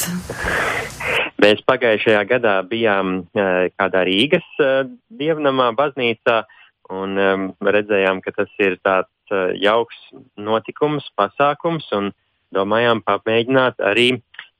[1.42, 4.84] Mēs pagājušajā gadā bijām uh, kādā Rīgas uh,
[5.18, 6.59] dievnamā baznīcā, uh,
[6.90, 9.96] un um, redzējām, ka tas ir tāds uh, jauks
[10.40, 12.10] notikums, pasākums, un
[12.54, 14.10] domājām pamēģināt arī,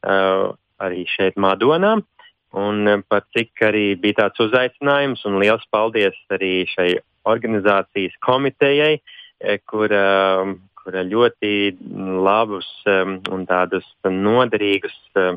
[0.07, 0.51] uh,
[0.83, 1.99] arī šeit Madonā.
[2.61, 6.91] Un uh, pat cik arī bija tāds uzaicinājums, un liels paldies arī šai
[7.29, 8.95] organizācijas komitejai,
[9.69, 10.05] kura,
[10.81, 11.53] kura ļoti
[12.25, 15.37] labus um, un tādus noderīgus um,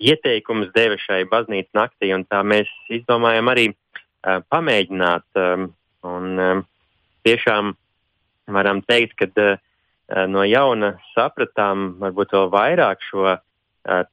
[0.00, 5.26] ieteikumus deva šai baznīcas naktī, tā mēs izdomājam arī uh, pamēģināt.
[5.38, 5.70] Um,
[6.06, 6.64] un um,
[7.26, 7.74] tiešām
[8.50, 13.38] varam teikt, ka uh, no jauna sapratām varbūt vēl vairāk šo uh,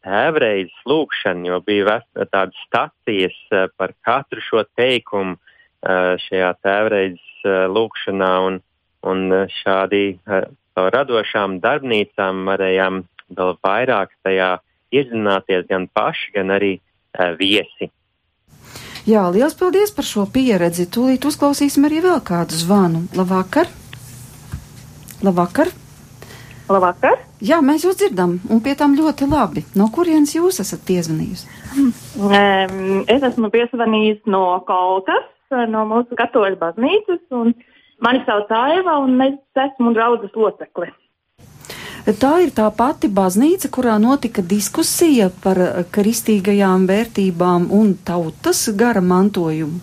[0.06, 2.00] tēvreizes lūkšanu, jo bija
[2.32, 8.62] tādas stacijas uh, par katru šo teikumu uh, šajā tēvreizes uh, lūkšanā, un,
[9.08, 9.28] un
[9.62, 10.48] šādi uh,
[10.78, 13.04] radošām darbnīcām varējām
[13.38, 14.58] vēl vairāk tajā
[14.94, 17.92] iedzināties gan paši, gan arī uh, viesi.
[19.08, 20.84] Jā, liels paldies par šo pieredzi.
[20.92, 23.06] Tūlīt uzklausīsim arī vēl kādu zvanu.
[23.16, 23.70] Labvakar!
[25.24, 25.72] Labvakar!
[26.68, 27.22] Labvakar!
[27.40, 29.64] Jā, mēs jūs dzirdam, un pie tam ļoti labi.
[29.80, 31.46] No kurienes jūs esat piezvanījis?
[31.80, 35.32] Um, es esmu piezvanījis no Kolkas,
[35.72, 37.56] no mūsu katoļu baznīcas, un
[38.04, 39.40] mani sauc Aiva, un es
[39.70, 40.92] esmu draudzes locekli.
[42.08, 49.02] Tā ir tā pati baznīca, kurā notika diskusija par eh, kristīgajām vērtībām un tautas gara
[49.04, 49.82] mantojumu.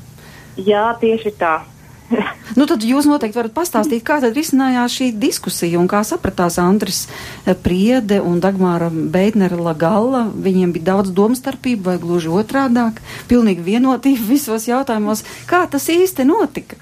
[0.57, 1.59] Jā, tieši tā.
[2.59, 7.03] nu, tad jūs noteikti varat pastāstīt, kā tad risinājās šī diskusija un kā sapratās Andris
[7.65, 10.25] Priede un Dagmāra Beidnera Lagalla.
[10.33, 15.27] Viņiem bija daudz domstarpību vai gluži otrādāk, pilnīgi vienotība visos jautājumos.
[15.51, 16.81] Kā tas īsti notika?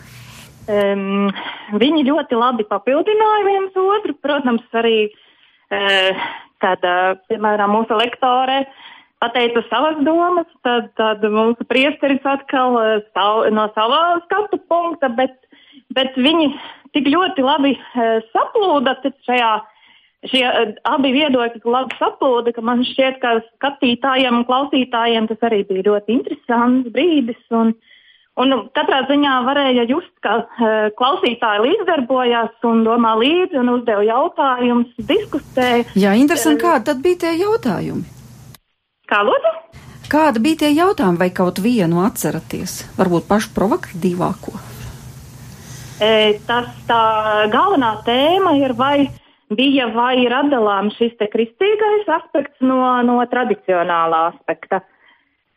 [0.70, 1.32] Um,
[1.74, 5.08] viņi ļoti labi papildināja viens otru, protams, arī
[5.72, 6.22] uh,
[6.62, 6.86] kad,
[7.30, 8.62] piemēram, mūsu lektore
[9.22, 12.78] pateica savas domas, tad, tad mūsu priesteris atkal
[13.12, 15.36] sav, no sava skatu punkta, bet,
[15.94, 16.50] bet viņi
[16.96, 17.76] tik ļoti labi
[18.32, 19.52] saplūda šajā.
[20.30, 20.42] Šie
[20.86, 26.14] abi viedokļi labi saplūda, ka man šķiet, ka skatītājiem un klausītājiem tas arī bija ļoti
[26.14, 27.40] interesants brīdis.
[27.50, 27.91] Un, uh,
[28.40, 34.06] Un nu, katrā ziņā varēja just, ka uh, klausītāji līdzdarbojās un domā līdzi un uzdeva
[34.06, 35.84] jautājumus, diskutēja.
[36.00, 38.06] Jā, interesanti, kādi tad bija tie jautājumi?
[39.12, 39.52] Kā lūdzu?
[40.12, 42.82] Kāda bija tie jautājumi, vai kaut vienu atceraties?
[42.96, 44.56] Varbūt pašu provokatīvāko?
[46.00, 47.02] E, tas tā
[47.52, 49.10] galvenā tēma ir, vai
[49.52, 54.80] bija vai ir atdalām šis te kristīgais aspekts no, no tradicionālā aspekta.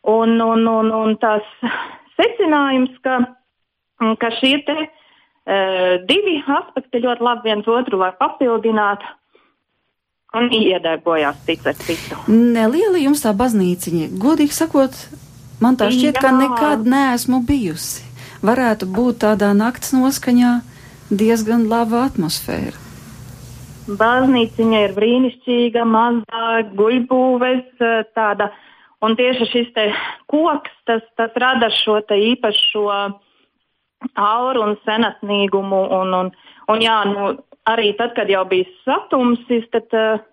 [0.06, 1.46] Un, un, un, un tas
[2.18, 3.18] secinājums, ka,
[4.00, 9.04] mm, ka šie te, uh, divi aspekti ļoti labi viens otru var papildināt.
[10.36, 12.18] Un iedarbojās cits ar citu.
[12.28, 14.10] Neliela jums tā baznīciņa.
[14.20, 14.96] Godīgi sakot,
[15.62, 16.20] man tā šķiet, Jā.
[16.20, 18.04] ka nekad neesmu bijusi.
[18.44, 20.58] Varētu būt tādā nakts noskaņā
[21.08, 22.74] diezgan laba atmosfēra.
[23.86, 27.80] Baznīciņa ir brīnišķīga, mazā guļbūves,
[28.18, 28.65] tāda uh,
[29.04, 29.72] Un tieši šis
[30.30, 32.86] koks, tas, tas rada šo īpašo
[34.16, 35.82] auru un senatnīgumu.
[36.00, 36.30] Un, un,
[36.72, 37.34] un jā, nu,
[37.68, 40.24] arī tad, kad jau bija satumsis, tad uh,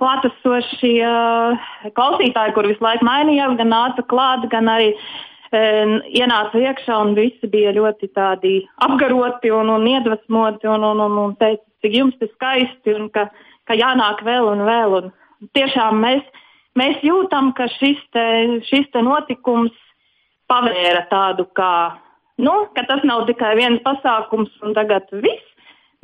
[0.00, 7.00] klātesošie uh, klausītāji, kur visu laiku mainījās, gan nāca klāt, gan arī uh, ienāca iekšā,
[7.06, 11.98] un visi bija ļoti tādi apgaroti un, un iedvesmoti un, un, un, un teica, cik
[11.98, 13.28] jums tas skaisti un ka,
[13.68, 14.98] ka jānāk vēl un vēl.
[15.02, 16.24] Un tiešām mēs
[16.78, 18.26] mēs jūtam, ka šis, te,
[18.68, 19.74] šis te notikums
[20.50, 21.96] pavēra tādu kā,
[22.42, 25.50] nu, ka tas nav tikai viens pasākums un tagad viss,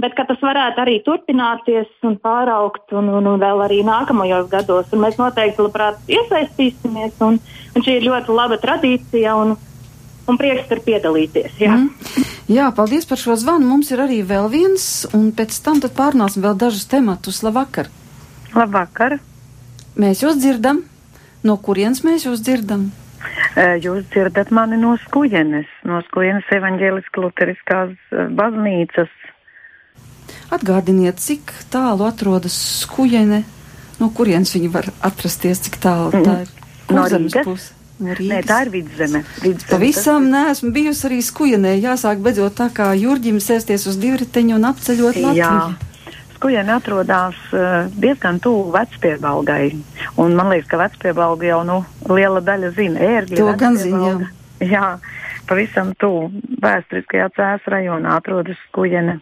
[0.01, 4.89] bet ka tas varētu arī turpināties un pāraugt un, un, un vēl arī nākamajos gados.
[4.95, 7.37] Un mēs noteikti labprāt iesaistīsimies, un,
[7.77, 9.37] un šī ir ļoti laba tradīcija.
[9.37, 9.59] Un,
[10.31, 11.57] un prieks tur piedalīties.
[11.61, 11.75] Jā.
[11.77, 12.29] Mm.
[12.53, 13.67] jā, paldies par šo zvanu.
[13.69, 17.43] Mums ir arī vēl viens, un pēc tam pārnāsim vēl dažus tematus.
[17.47, 17.91] Labvakar!
[18.55, 19.19] Labvakar!
[19.99, 20.85] Mēs jūs dzirdam.
[21.43, 22.91] No kurienes mēs jūs dzirdam?
[23.57, 27.97] Jūs dzirdat mani no Skujenes, no Skujenes evaņģēliskās luteriskās
[28.37, 29.11] baznīcas.
[30.55, 33.43] Atgādiniet, cik tālu atrodas Skujene,
[34.01, 36.55] no kurienes viņi var atrasties, cik tālu tā ir.
[36.91, 37.69] No Rīgas.
[38.01, 38.37] No Rīgas.
[38.37, 39.25] Nē, tā ir vidzeme.
[39.43, 39.69] vidzeme.
[39.69, 41.77] Pavisam neesmu bijusi arī Skujenē.
[41.83, 45.37] Jāsāk beidzot tā kā Jurģim sēsties uz divriteņu un apceļot Latviju.
[45.37, 45.90] Jā.
[46.41, 49.75] Skujiena atrodas uh, diezgan tuvu vecpiebalgai.
[50.17, 51.75] Un man liekas, ka vecpiebalga jau nu,
[52.09, 53.37] liela daļa zina ērgļi.
[53.37, 54.31] To gan zina.
[54.65, 54.87] Jā,
[55.45, 56.31] pavisam tuvu
[56.65, 59.19] vēsturiskajā cēs rajonā atrodas Skujiena.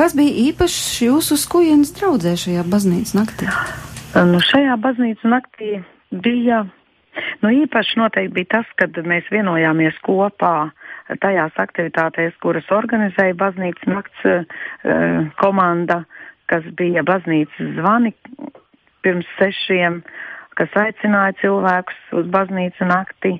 [0.00, 3.52] Kas bija īpašs jūsu skujienas draudzē šajā baznīcas naktī?
[4.16, 5.74] Nu, šajā baznīcas naktī
[6.24, 6.64] bija,
[7.44, 10.70] nu īpaši noteikti bija tas, kad mēs vienojāmies kopā
[11.22, 14.42] tajās aktivitātēs, kuras organizēja baznīcas nakts uh,
[15.40, 16.04] komanda,
[16.50, 18.12] kas bija baznīcas zvani
[19.04, 20.00] pirms sešiem,
[20.58, 23.36] kas aicināja cilvēkus uz baznīcu nakti,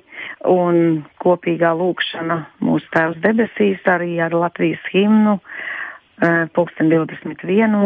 [0.47, 7.77] un kopīgā lūkšana mūsu Tēvs debesīs arī ar Latvijas himnu uh, pulksten 21.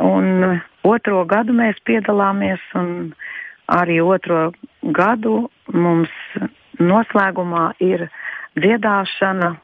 [0.00, 3.12] Un otro gadu mēs piedalāmies, un
[3.70, 4.50] arī otro
[4.96, 6.12] gadu mums
[6.80, 8.08] noslēgumā ir
[8.58, 9.54] dziedāšana,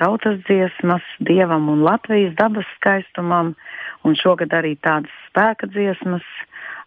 [0.00, 3.54] tautas dziesmas dievam un Latvijas dabas skaistumam,
[4.04, 6.24] un šogad arī tādas spēka dziesmas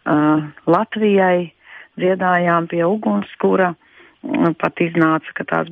[0.06, 1.50] uh, Latvijai
[2.00, 3.74] dziedājām pie ugunskura.
[4.60, 5.70] Pat iznāca, ka tās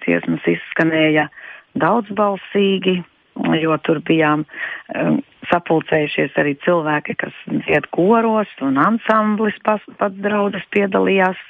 [0.00, 1.26] dziesmas izskanēja
[1.76, 3.02] daudzbalsīgi,
[3.60, 5.18] jo tur bijām um,
[5.50, 11.42] sapulcējušies arī cilvēki, kas dzied koros, un ansamblis pats, pats draudzes piedalījās,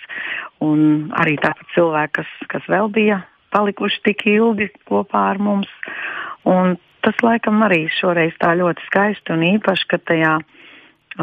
[0.67, 3.23] un arī tāpat cilvēki, kas, kas vēl bija
[3.55, 5.71] palikuši tik ilgi kopā ar mums.
[6.47, 10.37] Un tas laikam arī šoreiz tā ļoti skaisti un īpaši, ka tajā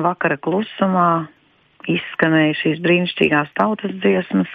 [0.04, 1.10] vakara klusumā
[1.90, 4.52] izskanēja šīs brīnišķīgās tautas dziesmas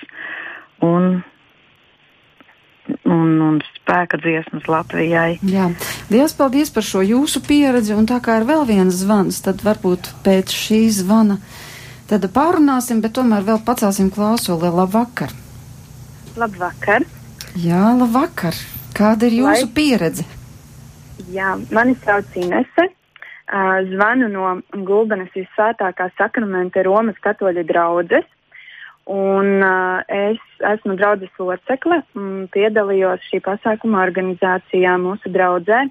[0.85, 1.21] un
[3.05, 5.39] un, un spēka dziesmas Latvijai.
[5.45, 5.69] Jā,
[6.13, 10.13] liels paldies par šo jūsu pieredzi, un tā kā ir vēl viens zvans, tad varbūt
[10.25, 11.39] pēc šī zvana
[12.09, 14.73] tad pārunāsim, bet tomēr vēl pacelsim klausuli.
[14.73, 15.35] Labvakar!
[16.41, 17.05] Labvakar!
[17.57, 18.57] Jā, labvakar!
[18.97, 19.75] Kāda ir jūsu Lai...
[19.75, 20.25] pieredze?
[21.33, 22.89] Jā, mani sauc Inese.
[23.49, 24.49] Uh, zvanu no
[24.85, 28.27] Gulbenes visvētākā sakramenta Romas katoļu draudzes.
[29.09, 30.41] Un uh, es
[30.75, 35.87] esmu draudzes locekle un piedalījos šī pasākuma organizācijā mūsu draudzē.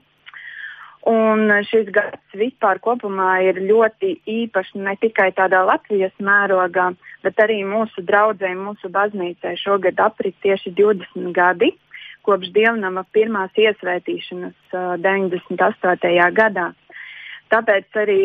[1.08, 6.92] Un šis gads vispār kopumā ir ļoti īpašs ne tikai tādā Latvijas mērogā,
[7.26, 9.56] bet arī mūsu draudzē, mūsu baznīcai.
[9.62, 11.74] Šogad aprit tieši 20 gadi
[12.28, 16.18] kopš dievnama pirmās iesvētīšanas uh, 98.
[16.36, 16.72] gadā.
[17.48, 18.22] Tāpēc arī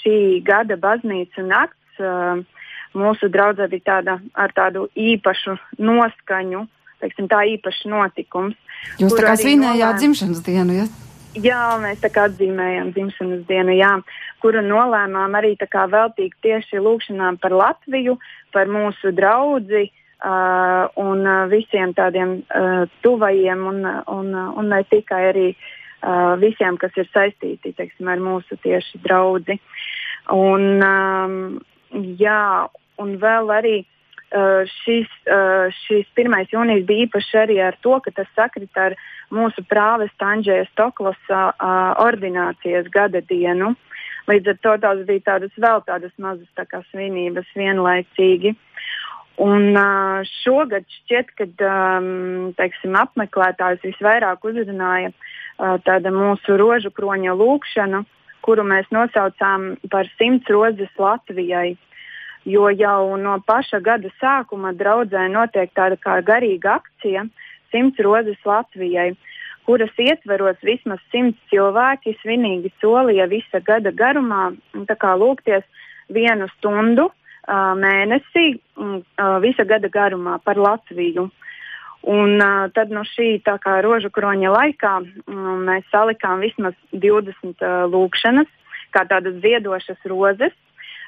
[0.00, 2.00] šī gada baznīca nakts
[2.98, 6.64] mūsu draudzē bija tāda ar tādu īpašu noskaņu,
[7.02, 8.58] teiksim, tā īpašs notikums.
[9.00, 10.00] Jūs tā kā svinējāt nolēm...
[10.02, 10.86] dzimšanas dienu, ja?
[11.34, 13.96] Jā, mēs tā kā atzīmējām dzimšanas dienu, jā,
[14.44, 18.18] kuru nolēmām arī veltīt tieši lūkšanām par Latviju,
[18.52, 25.22] par mūsu draudzi uh, un uh, visiem tādiem uh, tuvajiem un, un, un ne tikai
[25.32, 25.48] arī
[26.04, 29.56] uh, visiem, kas ir saistīti, teiksim, ar mūsu tieši draudzi.
[30.32, 31.58] Un, um,
[32.20, 32.68] jā,
[33.00, 36.36] un vēl arī uh, šis, uh, šis 1.
[36.52, 38.96] jūnijas bija īpaši arī ar to, ka tas sakrit ar
[39.34, 43.74] mūsu prāvesta Andžēja Stoklosa uh, ordinācijas gada dienu.
[44.30, 48.54] Līdz ar to tās bija tādas vēl tādas mazas tā kā svinības vienlaicīgi.
[49.44, 57.34] Un uh, šogad šķiet, ka um, teiksim, apmeklētājs visvairāk uzrunāja uh, tāda mūsu rožu kroņa
[57.40, 58.04] lūkšana,
[58.46, 61.74] kuru mēs nosaucām par simts rozes Latvijai.
[61.74, 61.90] Uh,
[62.44, 67.24] jo jau no paša gada sākuma draudzē notiek tāda kā garīga akcija
[67.72, 69.16] Simts rozes Latvijai,
[69.64, 75.64] kuras ietveros vismaz simts cilvēki svinīgi solīja visa gada garumā lūgties
[76.12, 79.00] vienu stundu uh, mēnesī uh,
[79.40, 81.30] visa gada garumā par Latviju.
[82.04, 87.86] Un, uh, tad no šī kā rožu kroņa laikā um, mēs salikām vismaz 20 uh,
[87.88, 88.50] lūkšanas,
[88.92, 90.52] kā tādas ziedošas rozes,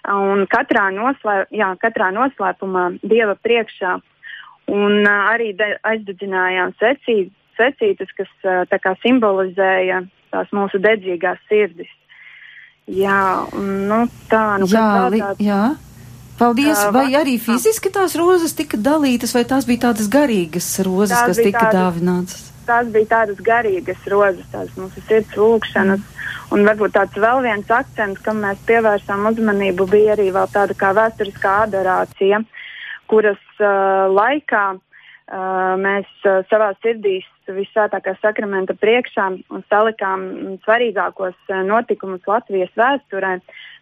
[0.09, 3.99] un katrā, noslē, jā, katrā noslēpumā Dieva priekšā.
[4.73, 5.53] Un uh, arī
[5.85, 10.03] aizdedzinājām secīt, secītas, kas uh, kā simbolizēja
[10.35, 11.90] tās mūsu dedzīgās sirdis.
[12.87, 15.62] Jā, nu tā, nu jā, li, jā.
[16.38, 16.77] Paldies!
[16.85, 21.33] Uh, vai arī fiziski tās rozes tika dalītas, vai tās bija tādas garīgas rozes, tās
[21.33, 22.45] kas tika tādas, dāvinātas?
[22.69, 26.05] Tās bija tādas garīgas rozes, tās mūsu sirds lūkšanas.
[26.05, 26.12] Mm.
[26.55, 31.55] Un varbūt tāds vēl viens akcents, kam mēs pievērsām uzmanību, bija arī tāda kā vēsturiskā
[31.64, 32.38] adorācija,
[33.11, 39.28] kuras uh, laikā uh, mēs uh, savā sirdīs visvētākā sakramenta priekšā
[39.70, 40.26] salikām
[40.64, 43.36] svarīgākos uh, notikumus Latvijas vēsturē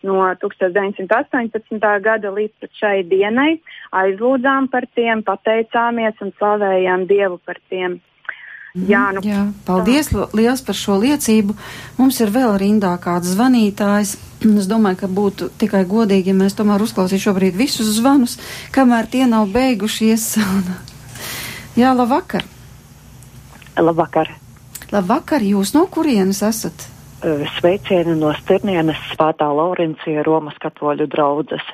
[0.04, 1.92] no 1918.
[2.04, 3.60] gada līdz šai dienai,
[3.92, 8.00] aizlūdzām par tiem, pateicāmies un slavējām Dievu par tiem.
[8.74, 8.86] Mhm.
[8.90, 11.54] Jā, nu, Jā, paldies liels par šo liecību.
[11.94, 14.16] Mums ir vēl rindā kāds zvanītājs.
[14.60, 18.34] Es domāju, ka būtu tikai godīgi, ja mēs tomēr uzklausītu šobrīd visus zvanus,
[18.74, 20.26] kamēr tie nav beigušies.
[21.80, 22.44] Jā, labvakar!
[23.80, 24.30] Labvakar!
[24.92, 25.42] Labvakar!
[25.42, 26.86] Jūs no kurienes esat?
[27.56, 31.64] Sveicieni no Stirnienes Svētā Laurencija Romas katoļu draudzes.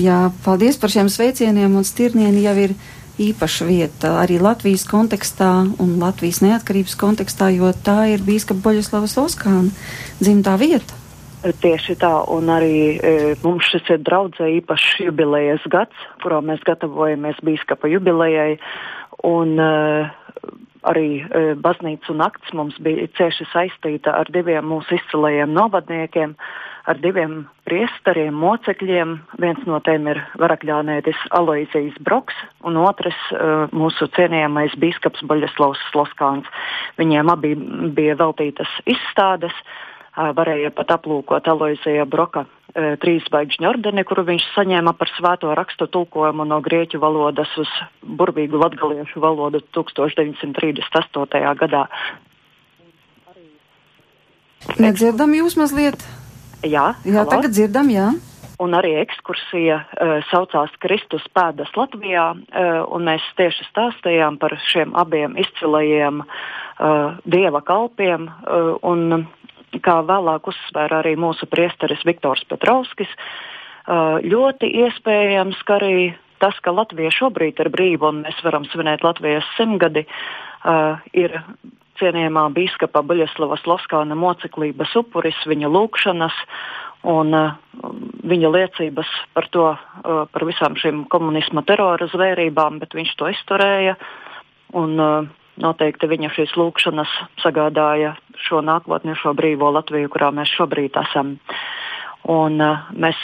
[0.00, 2.74] Jā, paldies par šiem sveicieniem, un Stirnieni jau ir
[3.20, 5.50] īpaša vieta arī Latvijas kontekstā
[5.80, 9.70] un Latvijas neatkarības kontekstā, jo tā ir bīskapa Boļislavas Oskāna
[10.20, 10.96] dzimtā vieta.
[11.40, 17.40] Tieši tā, un arī e, mums šis ir draudzē īpašs jubilejas gads, kurā mēs gatavojamies
[17.46, 18.58] bīskapa jubilejai.
[19.24, 19.70] Un, e,
[20.88, 26.34] arī e, baznīca nakts mums bija cieši saistīta ar diviem mūsu izcilajiem novadniekiem,
[26.88, 29.18] ar diviem priesteriem, mocekļiem.
[29.42, 33.42] Viens no tiem ir varakļānētis Aloizijas Broks, un otrs e,
[33.76, 36.48] mūsu cienījamais bīskaps Baļaslavs Sloskāns.
[37.00, 37.54] Viņiem abi
[37.96, 39.56] bija veltītas izstādes
[40.16, 46.44] varēja pat aplūkot Aloizija Broka e, trīsbaigžņu ordeni, kuru viņš saņēma par svēto rakstu tulkojumu
[46.48, 47.70] no grieķu valodas uz
[48.02, 51.54] burvīgu latgaliešu valodu 1938.
[51.62, 51.86] gadā.
[54.80, 56.02] Nedzirdam jūs mazliet?
[56.60, 57.30] Jā, jā halo?
[57.30, 58.10] tagad dzirdam, jā.
[58.60, 64.92] Un arī ekskursija uh, saucās Kristus pēdas Latvijā, uh, un mēs tieši stāstījām par šiem
[65.00, 68.28] abiem izcilajiem uh, dieva kalpiem.
[68.28, 69.24] Uh, un,
[69.78, 73.10] kā vēlāk uzsvēra arī mūsu priesteris Viktors Petrovskis,
[74.26, 76.12] ļoti iespējams, ka arī
[76.42, 80.06] tas, ka Latvija šobrīd ir brīva un mēs varam svinēt Latvijas simtgadi,
[81.16, 81.36] ir
[82.00, 86.36] cienījamā bīskapa Buļaslavas Loskāna moceklības upuris, viņa lūkšanas
[87.10, 87.34] un
[88.30, 89.66] viņa liecības par to,
[90.04, 93.96] par visām šīm komunisma terora zvērībām, bet viņš to izturēja.
[94.76, 94.96] Un,
[95.62, 101.36] noteikti viņa šīs lūkšanas sagādāja šo nākotni, šo brīvo Latviju, kurā mēs šobrīd esam.
[102.30, 103.16] Un, uh, mēs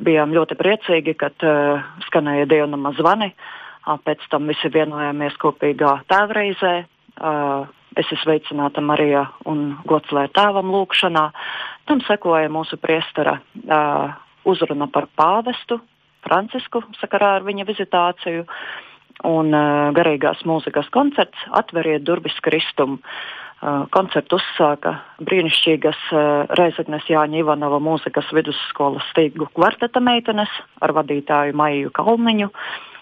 [0.00, 3.32] bijām ļoti priecīgi, kad uh, skanēja dievnama zvani.
[3.32, 6.74] Uh, pēc tam visi vienojāmies kopīgā tēvreizē.
[7.16, 11.26] Uh, es esmu sveicināta Marija un Gotslē tēvam lūkšanā.
[11.88, 15.80] Tam sekoja mūsu priestara uh, uzruna par pāvestu
[16.26, 18.44] Francisku sakarā ar viņa vizitāciju.
[19.24, 22.98] Un uh, garīgās mūzikas koncerts Atveriet durvis Kristum.
[23.00, 23.46] Uh,
[23.90, 26.00] Koncertu uzsāka brīnišķīgas
[26.58, 30.52] Reizeknes Jāņa Ivanova mūzikas vidusskolas stīgu kvarteta meitenes
[30.84, 32.50] ar vadītāju Maiju Kalniņu.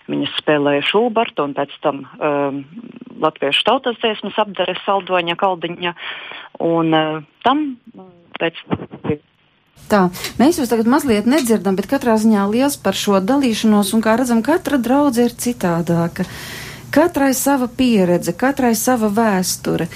[0.06, 2.62] Viņas spēlēja Šubertu un pēc tam um,
[3.24, 5.94] Latviešu tautas dziesmas apdare Saldoņa Kaldiņa.
[6.62, 7.66] Un uh, tam
[8.38, 8.60] pēc
[9.90, 10.08] Tā,
[10.40, 14.40] mēs jūs tagad mazliet nedzirdam, bet katrā ziņā liels par šo dalīšanos, un kā redzam,
[14.44, 16.24] katra draudze ir citādāka.
[16.94, 19.88] Katrai sava pieredze, katrai sava vēsture.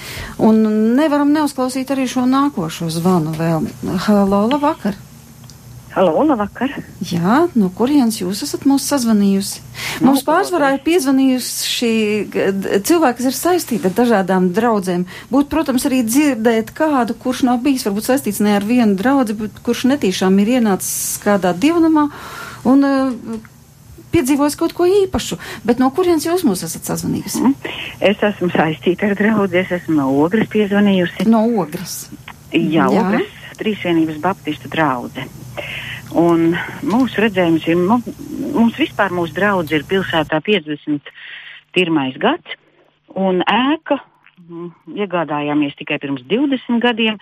[0.43, 0.61] Un
[0.99, 3.69] nevaram neuzklausīt arī šo nākošo zvanu vēl.
[4.05, 4.99] Halo, labvakar!
[5.89, 6.69] Halo, labvakar!
[7.01, 9.63] Jā, no kurienes jūs esat mūs sazvanījusi?
[10.05, 12.09] Mums pārsvarā ir piezvanījusi
[12.85, 15.07] cilvēki, kas ir saistīti ar dažādām draudzēm.
[15.33, 19.57] Būtu, protams, arī dzirdēt kādu, kurš nav bijis varbūt saistīts ne ar vienu draudzi, bet
[19.65, 22.05] kurš netīšām ir ienācis kādā divnamā.
[22.69, 23.41] Un uh,
[24.13, 27.41] piedzīvojis kaut ko īpašu, bet no kurienes jūs mūs esat sazvanījusi?
[27.41, 27.75] Mm.
[28.13, 31.25] Es esmu saistīta ar draugu, es esmu no Ogres piezvanījusi.
[31.33, 32.03] No Ogres?
[32.53, 33.01] Jā, Jā.
[33.01, 35.25] Ogres Trīsvienības Baptistu draudze.
[36.17, 42.17] Un mūsu redzējums ir, mums vispār mūsu draudze ir pilsētā 51.
[42.17, 42.57] gads,
[43.13, 47.19] un ēka mm, iegādājāmies tikai pirms 20 gadiem,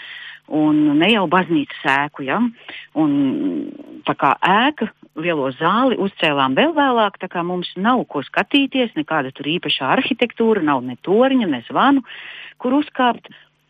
[0.47, 2.39] un ne jau baznīcas ēku, ja?
[2.95, 3.11] un
[4.07, 4.87] tā kā ēka
[5.19, 10.63] lielo zāli uzcēlām vēl vēlāk, tā kā mums nav ko skatīties, nekāda tur īpaša arhitektūra,
[10.63, 12.05] nav ne toriņa, ne zvanu,
[12.61, 13.27] kur uzkāpt.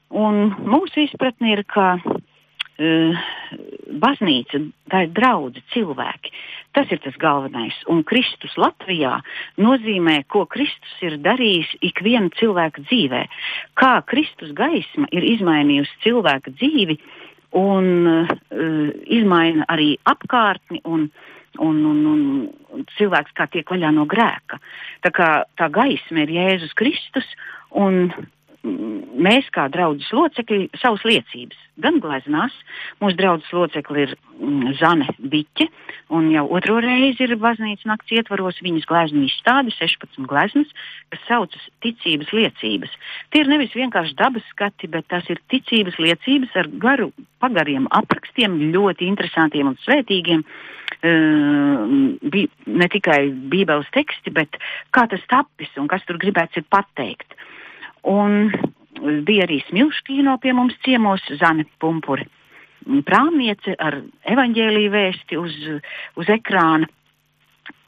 [0.08, 1.98] Un mūsu izpratne ir, ka
[2.78, 4.62] baznīca,
[4.92, 6.34] tā ir draudzīga cilvēki.
[6.78, 7.74] Tas ir tas galvenais.
[7.90, 9.16] Un Kristus Latvijā
[9.58, 13.24] nozīmē, ko Kristus ir darījis ikviena cilvēka dzīvē.
[13.80, 17.00] Kā Kristus gaisma ir izmainījusi cilvēka dzīvi
[17.58, 18.30] un uh,
[19.08, 21.10] izmaina arī apkārtni un
[21.58, 24.60] un, un, un cilvēks kā tiek vaļā no grēka.
[25.02, 27.26] Tā kā tā gaisma ir Jēzus Kristus,
[27.74, 28.12] un
[29.28, 32.54] mēs kā draudzes locekļi savas liecības gan gleznās.
[33.02, 35.68] Mūsu draudzes locekli ir mm, Zane Biķe,
[36.18, 40.72] un jau otro reizi ir baznīcas nakts ietvaros viņas gleznu izstāde, 16 gleznas,
[41.14, 42.96] kas saucas ticības liecības.
[43.32, 47.12] Tie ir nevis vienkārši dabas skati, bet tās ir ticības liecības ar garu,
[47.44, 50.44] pagariem aprakstiem, ļoti interesantiem un svētīgiem.
[50.44, 50.78] Uh,
[52.34, 54.58] bi, ne tikai Bībeles teksti, bet
[54.96, 57.36] kā tas tapis un kas tur gribēts pateikt.
[58.08, 58.50] Un
[59.28, 62.28] bija arī smilškīno pie mums ciemos Zane Pumpuri.
[63.08, 64.00] Prāmniece ar
[64.32, 65.56] evaņģēlīju vēsti uz,
[66.16, 66.88] uz ekrāna.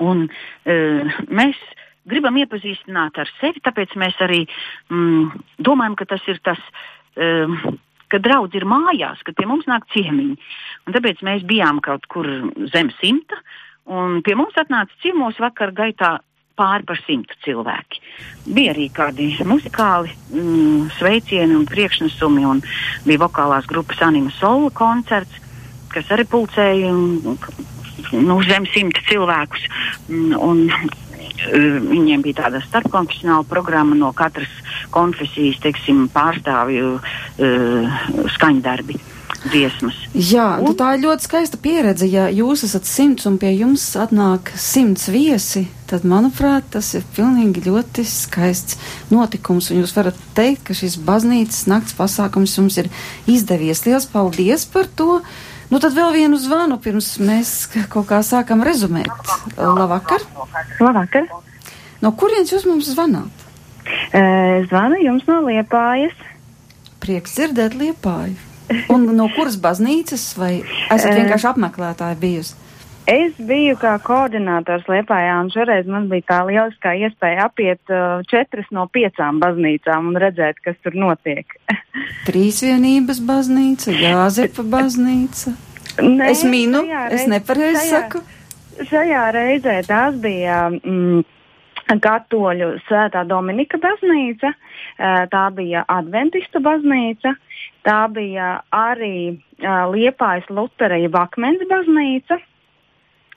[0.04, 1.60] Un, uh, mēs
[2.10, 4.42] gribam iepazīstināt ar sevi, tāpēc mēs arī
[4.90, 6.60] mm, domājam, ka tas ir tas,
[7.20, 7.58] um,
[8.12, 10.38] ka draudz ir mājās, ka pie mums nāk ciemiņi.
[10.88, 12.28] Un tāpēc mēs bijām kaut kur
[12.74, 13.40] zem simta,
[13.90, 16.18] un pie mums atnāca ciemos vakar gaitā
[16.60, 18.04] pāri par simtu cilvēki.
[18.50, 22.64] Bija arī kādi muzikāli mm, sveicieni un priekšnesumi, un
[23.08, 25.40] bija vokālās grupas Anima Sola koncerts,
[25.94, 29.70] kas arī pulcēja nu, zem simta cilvēkus.
[30.10, 31.06] Mm, un, uh,
[31.48, 34.52] Viņiem bija tāda starpkonfesionāla programma no katras
[34.92, 38.02] konfesijas, teiksim, pārstāvju uh,
[38.36, 39.00] skaņdarbi.
[39.40, 39.96] Dziesmas.
[40.12, 42.10] Jā, un, tā ir ļoti skaista pieredze.
[42.12, 47.66] Ja jūs esat simts un pie jums atnāk simts viesi, tad, manuprāt, tas ir pilnīgi
[47.66, 48.78] ļoti skaists
[49.12, 49.70] notikums.
[49.74, 52.90] Un jūs varat teikt, ka šis baznīcas nakts pasākums jums ir
[53.30, 53.86] izdevies.
[53.88, 55.20] Liels paldies par to!
[55.70, 59.12] Nu, tad vēl vienu zvanu, pirms mēs kaut kā sākam rezumēt.
[59.58, 60.26] Labvakar!
[60.82, 61.30] Labvakar!
[62.02, 63.46] No kurienes jūs mums zvanāt?
[64.14, 66.16] Uh, zvanu jums no Liepājas.
[67.04, 68.38] Prieks dzirdēt Liepāju.
[68.94, 70.60] Un no kuras baznīcas vai
[70.94, 72.69] esat vienkārši apmeklētāji bijusi?
[73.10, 78.68] Es biju kā koordinators Liepājā, un šoreiz man bija tā lieliskā iespēja apiet uh, četras
[78.76, 81.56] no piecām baznīcām un redzēt, kas tur notiek.
[82.28, 85.56] Trīsvienības baznīca, Jāzepa baznīca.
[86.06, 88.22] Nē, es minu, es reiz- nepareizi saku.
[88.92, 91.26] Šajā reizē tās bija mm,
[92.06, 97.34] katoļu svētā Dominika baznīca, eh, tā bija adventistu baznīca,
[97.90, 102.38] tā bija arī uh, Liepājas Lutera jeb Akmens baznīca,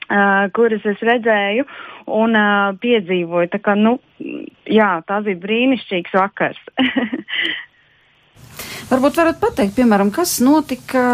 [0.08, 1.66] uh, kuras es redzēju
[2.12, 3.52] un uh, piedzīvoju.
[3.52, 3.98] Tā kā, nu,
[4.66, 6.62] jā, tas bija brīnišķīgs vakars.
[8.90, 11.04] Varbūt varat pateikt, piemēram, kas notika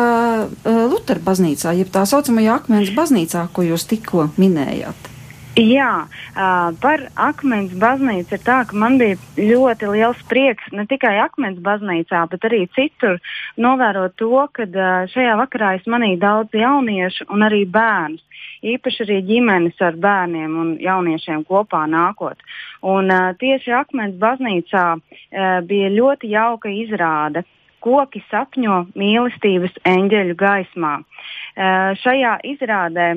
[0.49, 5.18] uh, Lutera baznīcā, jeb tā saucamajā akmens baznīcā, ko jūs tikko minējāt.
[5.59, 11.17] Jā, uh, par akmens baznīcu ir tā, ka man bija ļoti liels prieks ne tikai
[11.19, 13.17] akmens baznīcā, bet arī citur
[13.59, 18.23] novērot to, ka uh, šajā vakarā es manīju daudz jauniešu un arī bērnus.
[18.71, 22.39] Īpaši arī ģimenes ar bērniem un jauniešiem kopā nākot.
[22.87, 25.01] Un, uh, tieši akmens baznīcā uh,
[25.67, 27.43] bija ļoti jauka izrāde.
[27.83, 30.95] Koki sapņo mīlestības eņģeļu gaismā.
[31.03, 33.09] Uh, šajā izrādē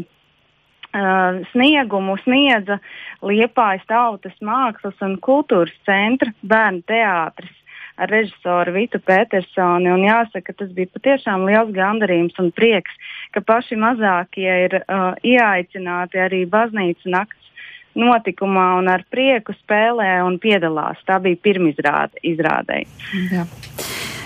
[1.52, 2.80] sniegumu sniedza
[3.24, 7.58] Liepājas tautas mākslas un kultūras centra bērnu teātris
[8.02, 9.92] ar režisoru Vitu Petersoni.
[9.92, 12.92] Un jāsaka, tas bija patiešām liels gandarījums un prieks,
[13.36, 17.52] ka paši mazākie ir uh, ieaicināti arī baznīcas nakts
[17.96, 21.02] notikumā un ar prieku spēlē un piedalās.
[21.06, 22.86] Tā bija pirmizrāde izrādē.
[23.32, 23.46] Jā.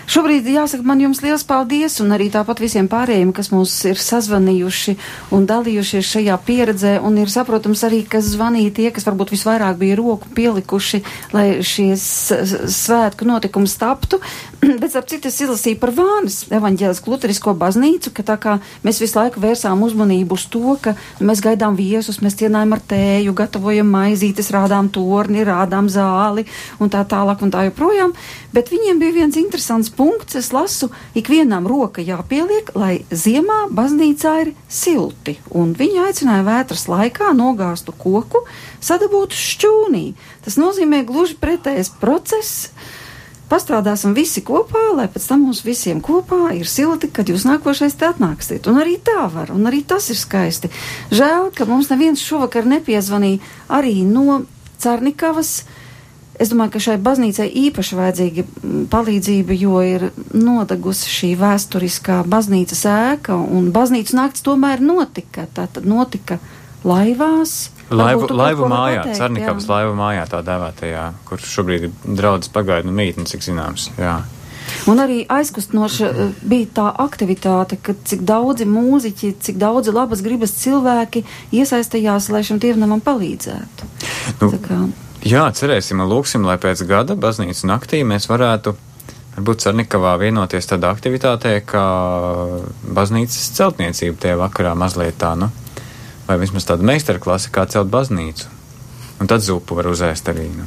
[0.06, 4.94] Šobrīd jāsaka man jums liels paldies un arī tāpat visiem pārējiem, kas mūs ir sazvanījuši
[5.34, 9.98] un dalījušies šajā pieredzē un ir saprotams arī, kas zvanīja tie, kas varbūt visvairāk bija
[9.98, 11.02] roku pielikuši,
[11.34, 12.06] lai šies
[12.76, 14.22] svētku notikums taptu.
[14.82, 19.18] Bet, ap citu, es izlasīju par Vānas evaņģēlisku luterisko baznīcu, ka tā kā mēs visu
[19.18, 24.54] laiku vērsām uzmanību uz to, ka mēs gaidām viesus, mēs cienājam ar tēju, gatavojam maizītes,
[24.54, 26.46] rādām torni, rādām zāli
[26.78, 28.14] un tā tālāk un tā joprojām.
[28.54, 34.52] Bet viņiem bija viens interesants punkts, es lasu, ikvienam roka jāpieliek, lai ziemā baznīcā ir
[34.68, 38.44] silti, un viņi aicināja vētras laikā nogāztu koku,
[38.84, 40.06] sadabūtu šķūnī.
[40.46, 42.70] Tas nozīmē gluži pretējs process.
[43.46, 48.08] Pastrādāsim visi kopā, lai pēc tam mums visiem kopā ir silti, kad jūs nākošais te
[48.10, 48.66] atnāksiet.
[48.72, 50.72] Un arī tā var, un arī tas ir skaisti.
[51.14, 54.42] Žēl, ka mums neviens šovakar nepiezvanīja arī no
[54.82, 55.60] Cernikavas.
[56.36, 62.84] Es domāju, ka šai baznīcai īpaši vajadzīga mm, palīdzība, jo ir nodegusi šī vēsturiskā baznīcas
[62.92, 65.48] ēka, un baznīcas nakts tomēr notika.
[65.56, 66.42] Tā tad notika
[66.84, 67.72] laivās.
[67.86, 73.46] Laivu, laivu mājā, Cernikavas laivu mājā tā dēvētajā, kur šobrīd ir draudzes pagaidu mītne, cik
[73.46, 73.92] zināms.
[74.02, 74.24] Jā.
[74.90, 80.58] Un arī aizkustinoša eh, bija tā aktivitāte, ka cik daudzi mūziķi, cik daudzi labas gribas
[80.60, 81.24] cilvēki
[81.56, 83.92] iesaistījās, lai šim dievnamam palīdzētu.
[84.42, 84.52] Nu,
[85.26, 88.76] jā, cerēsim lūksim, lai pēc gada baznīcas naktī mēs varētu
[89.36, 91.86] varbūt Cernikavā vienoties tādā aktivitātē, kā
[92.96, 95.50] baznīcas celtniecība tie vakarā mazliet tā, nu,
[96.28, 98.52] vai vismaz tāda meistarklase, kā celt baznīcu.
[99.20, 100.48] Un tad zupu var uzēst arī.
[100.52, 100.66] Nu.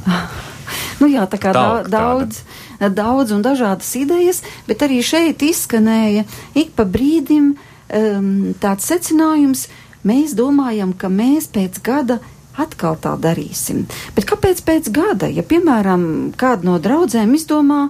[1.01, 2.43] nu jā, tā kā Talka da, daudz,
[2.81, 6.25] daudz un dažādas idejas, bet arī šeit izskanēja
[6.57, 9.67] ik pa brīdim um, tāds secinājums,
[10.09, 12.21] mēs domājam, ka mēs pēc gada
[12.59, 13.85] atkal tā darīsim.
[14.17, 15.31] Bet kāpēc pēc gada?
[15.31, 16.05] Ja, piemēram,
[16.39, 17.89] kāda no draudzēm izdomā,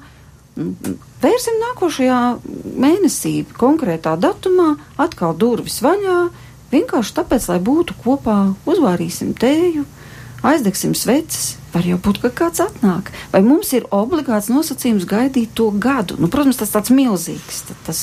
[0.56, 2.20] mm, vērsim nākošajā
[2.84, 6.18] mēnesī, konkrētā datumā, atkal durvis vaļā,
[6.72, 8.38] vienkārši tāpēc, lai būtu kopā,
[8.68, 9.86] uzvārīsim tēju,
[10.46, 11.56] aizdegsim sveces.
[11.72, 13.10] Var jau būt, ka kāds atnāk.
[13.32, 16.16] Vai mums ir obligāts nosacījums gaidīt to gadu?
[16.16, 18.00] Nu, protams, tas tāds milzīgs, ta- tas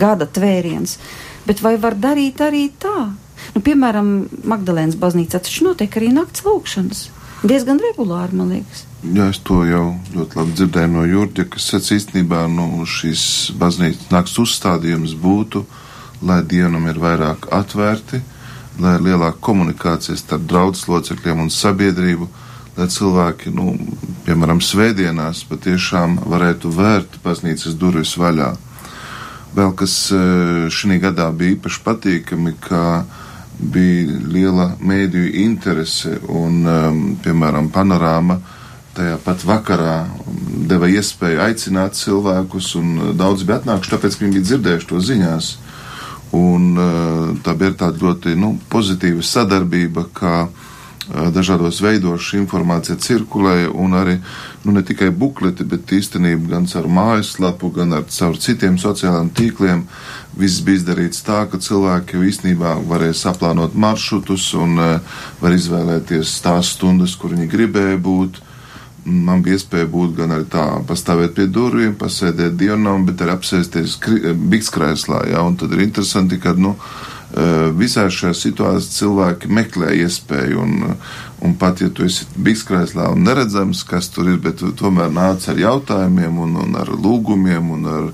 [0.00, 0.96] gada tvēriens.
[1.44, 3.12] Bet vai var darīt arī tā?
[3.56, 4.12] Nu, piemēram,
[4.48, 7.08] Magdalēnas baznīcā taču notiek arī nakts lūkšanas.
[7.42, 8.84] Diezgan regulāri, man liekas.
[9.02, 13.24] Jā, es to jau ļoti labi dzirdēju no Jurģa, kas sacīja īstenībā, nu, šīs
[13.58, 15.64] baznīcas nakts uzstādījums būtu,
[16.22, 18.20] lai dienam ir vairāk atvērti,
[18.78, 22.28] lai ir lielāka komunikācija starp draudzes locekļiem un sabiedrību,
[22.76, 23.74] lai cilvēki, nu,
[24.28, 28.52] piemēram, svētdienās patiešām varētu vērt baznīcas durvis vaļā.
[29.58, 32.84] Vēl kas eh, šī gadā bija īpaši patīkami, ka
[33.58, 38.40] bija liela mēdīju interese un, um, piemēram, panorāma
[38.96, 39.98] tajā pat vakarā
[40.68, 45.52] deva iespēju aicināt cilvēkus, un daudz bija atnākuši, tāpēc, ka viņi bija dzirdējuši to ziņās.
[46.36, 50.36] Un uh, tā bija tāda ļoti nu, pozitīva sadarbība, kā
[51.08, 54.16] dažādos veidos šī informācija cirkulē, un arī
[54.64, 59.82] nu, ne tikai bukleti, bet īstenībā gan caur mājaslapu, gan ar caur citiem sociālajiem tīkliem.
[60.38, 66.72] Viss bija izdarīts tā, ka cilvēki īstenībā varēja saplānot maršrutus un uh, var izvēlēties tās
[66.76, 68.40] stundas, kur viņi gribēja būt.
[69.04, 73.98] Man bija iespēja būt gan arī tā, pastāvēt pie durvīm, pasēdēt dievnam, bet arī apsēsties
[74.52, 76.76] bikskrēslā, jā, un tad ir interesanti, ka, nu,
[77.32, 80.96] Eh, visā šajā situācijā cilvēki meklē iespēju, un,
[81.40, 85.46] un pat ja tu esi bikskrēslā un neredzams, kas tur ir, bet tu tomēr nāc
[85.48, 88.10] ar jautājumiem un, un ar lūgumiem un ar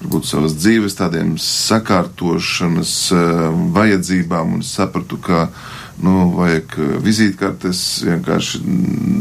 [0.00, 5.48] varbūt savas dzīves tādiem sakārtošanas uh, vajadzībām, un sapratu, ka
[6.00, 8.62] nu, vajag vizītkartes vienkārši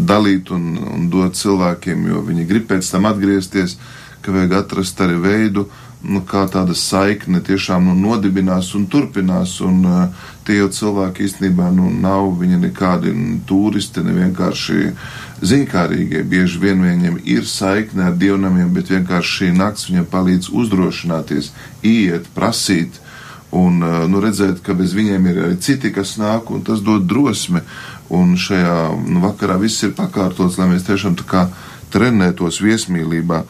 [0.08, 3.78] dalīt un, un dot cilvēkiem, jo viņi grib pēc tam atgriezties,
[4.24, 9.58] ka vajag atrast arī veidu, uh, kā tāda saikne tiešām nu, nodibinās un turpinās.
[9.66, 14.94] Un, uh, tie jau cilvēki īstenībā nu, nav viņi nekādi nu, turisti, ne vienkārši
[15.44, 16.24] zinkārīgie.
[16.24, 21.52] Bieži vien viņiem ir saikne ar dievnamiem, bet vienkārši šī nakts viņiem palīdz uzdrošināties,
[21.84, 23.02] iet, prasīt.
[23.52, 27.10] Un uh, nu, redzēt, ka bez viņiem ir arī citi, kas nāk, un tas dod
[27.10, 27.66] drosmi.
[28.10, 31.50] Un šajā nu, vakarā viss ir pakārtots, lai mēs tiešām tā kā
[31.94, 33.44] trenētos viesmīlībā.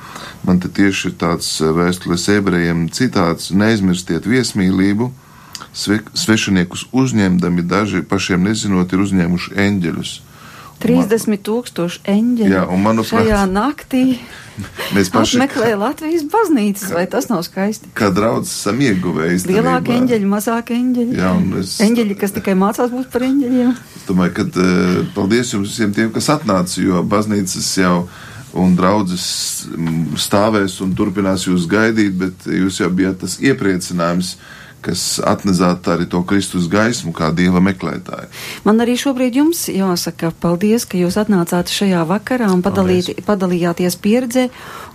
[0.47, 5.11] Man te tieši ir tāds eh, vēstules ebrejiem citāts: neaizmirstiet viesmīlību,
[5.73, 10.15] sve, svešiniekus uzņemdami, daži pašiem nezinot, ir uzņēmuši eņģeļus.
[10.83, 14.03] 30 tūkstoši eņģeļu Jā, un manuprāt, šajā naktī
[14.95, 17.91] mēs paši apmeklē Latvijas baznīcas, vai tas nav skaisti?
[17.97, 19.43] kā draudz esam ieguvēji.
[19.49, 21.19] Lielāki eņģeļi, mazāki eņģeļi.
[21.19, 23.75] Jā, un es, Eņģeļi, kas tikai mācās būt par eņģeļiem.
[23.99, 27.95] es domāju, ka uh, paldies jums visiem tiem, kas atnāca, jo baznīcas jau
[28.57, 29.25] un draudzes
[30.17, 34.37] stāvēs un turpinās jūs gaidīt, bet jūs jau bijat tas iepriecinājums
[34.81, 38.29] kas atnesāt arī to Kristus gaismu kā dieva meklētāju.
[38.65, 44.47] Man arī šobrīd jums jāsaka paldies, ka jūs atnācāt šajā vakarā un padalīt, padalījāties pieredzē,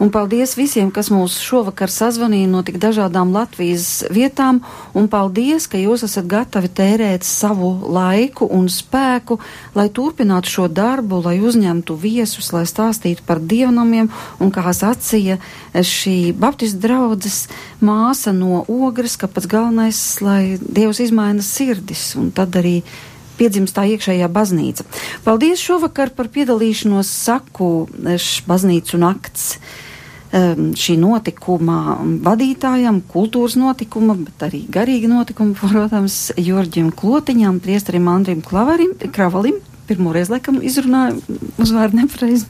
[0.03, 4.63] un paldies visiem, kas mūs šovakar sazvanīja no tik dažādām Latvijas vietām,
[4.97, 9.39] un paldies, ka jūs esat gatavi tērēt savu laiku un spēku,
[9.77, 14.11] lai turpinātu šo darbu, lai uzņemtu viesus, lai stāstītu par dievnamiem,
[14.41, 15.39] un kā sacīja
[15.75, 17.45] šī Baptistu draudzes
[17.85, 22.83] māsa no ogres, ka pats galvenais galvenais, lai Dievs izmaina sirdis, un tad arī
[23.39, 24.85] piedzimst tā iekšējā baznīca.
[25.25, 27.89] Paldies šovakar par piedalīšanos saku
[28.47, 29.57] baznīcu nakts
[30.35, 38.97] šī notikuma vadītājam, kultūras notikuma, bet arī garīga notikuma, protams, Jorģim Klotiņam, priestarim Andrim Klavarim,
[39.15, 41.23] Kravalim, pirmoreiz laikam izrunāju
[41.63, 42.47] uzvārdu nepareizi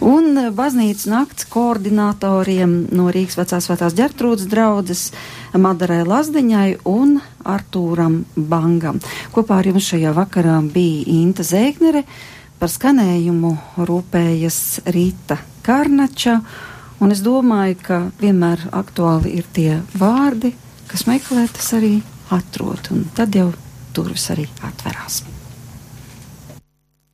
[0.00, 5.02] un eh, baznīcas nakts koordinatoriem no Rīgas vecās svētās ģertrūdas draudzes
[5.58, 9.00] Madarai Lazdiņai un Artūram Bangam.
[9.34, 12.04] Kopā ar jums šajā vakarā bija Inta Zēgnere,
[12.62, 13.56] par skanējumu
[13.88, 14.60] rūpējas
[14.94, 16.38] Rīta Karnača,
[17.02, 20.54] un es domāju, ka vienmēr aktuāli ir tie vārdi,
[20.86, 21.96] kas meklē, tas arī
[22.30, 23.50] atrod, un tad jau
[23.92, 25.24] durvis arī atverās.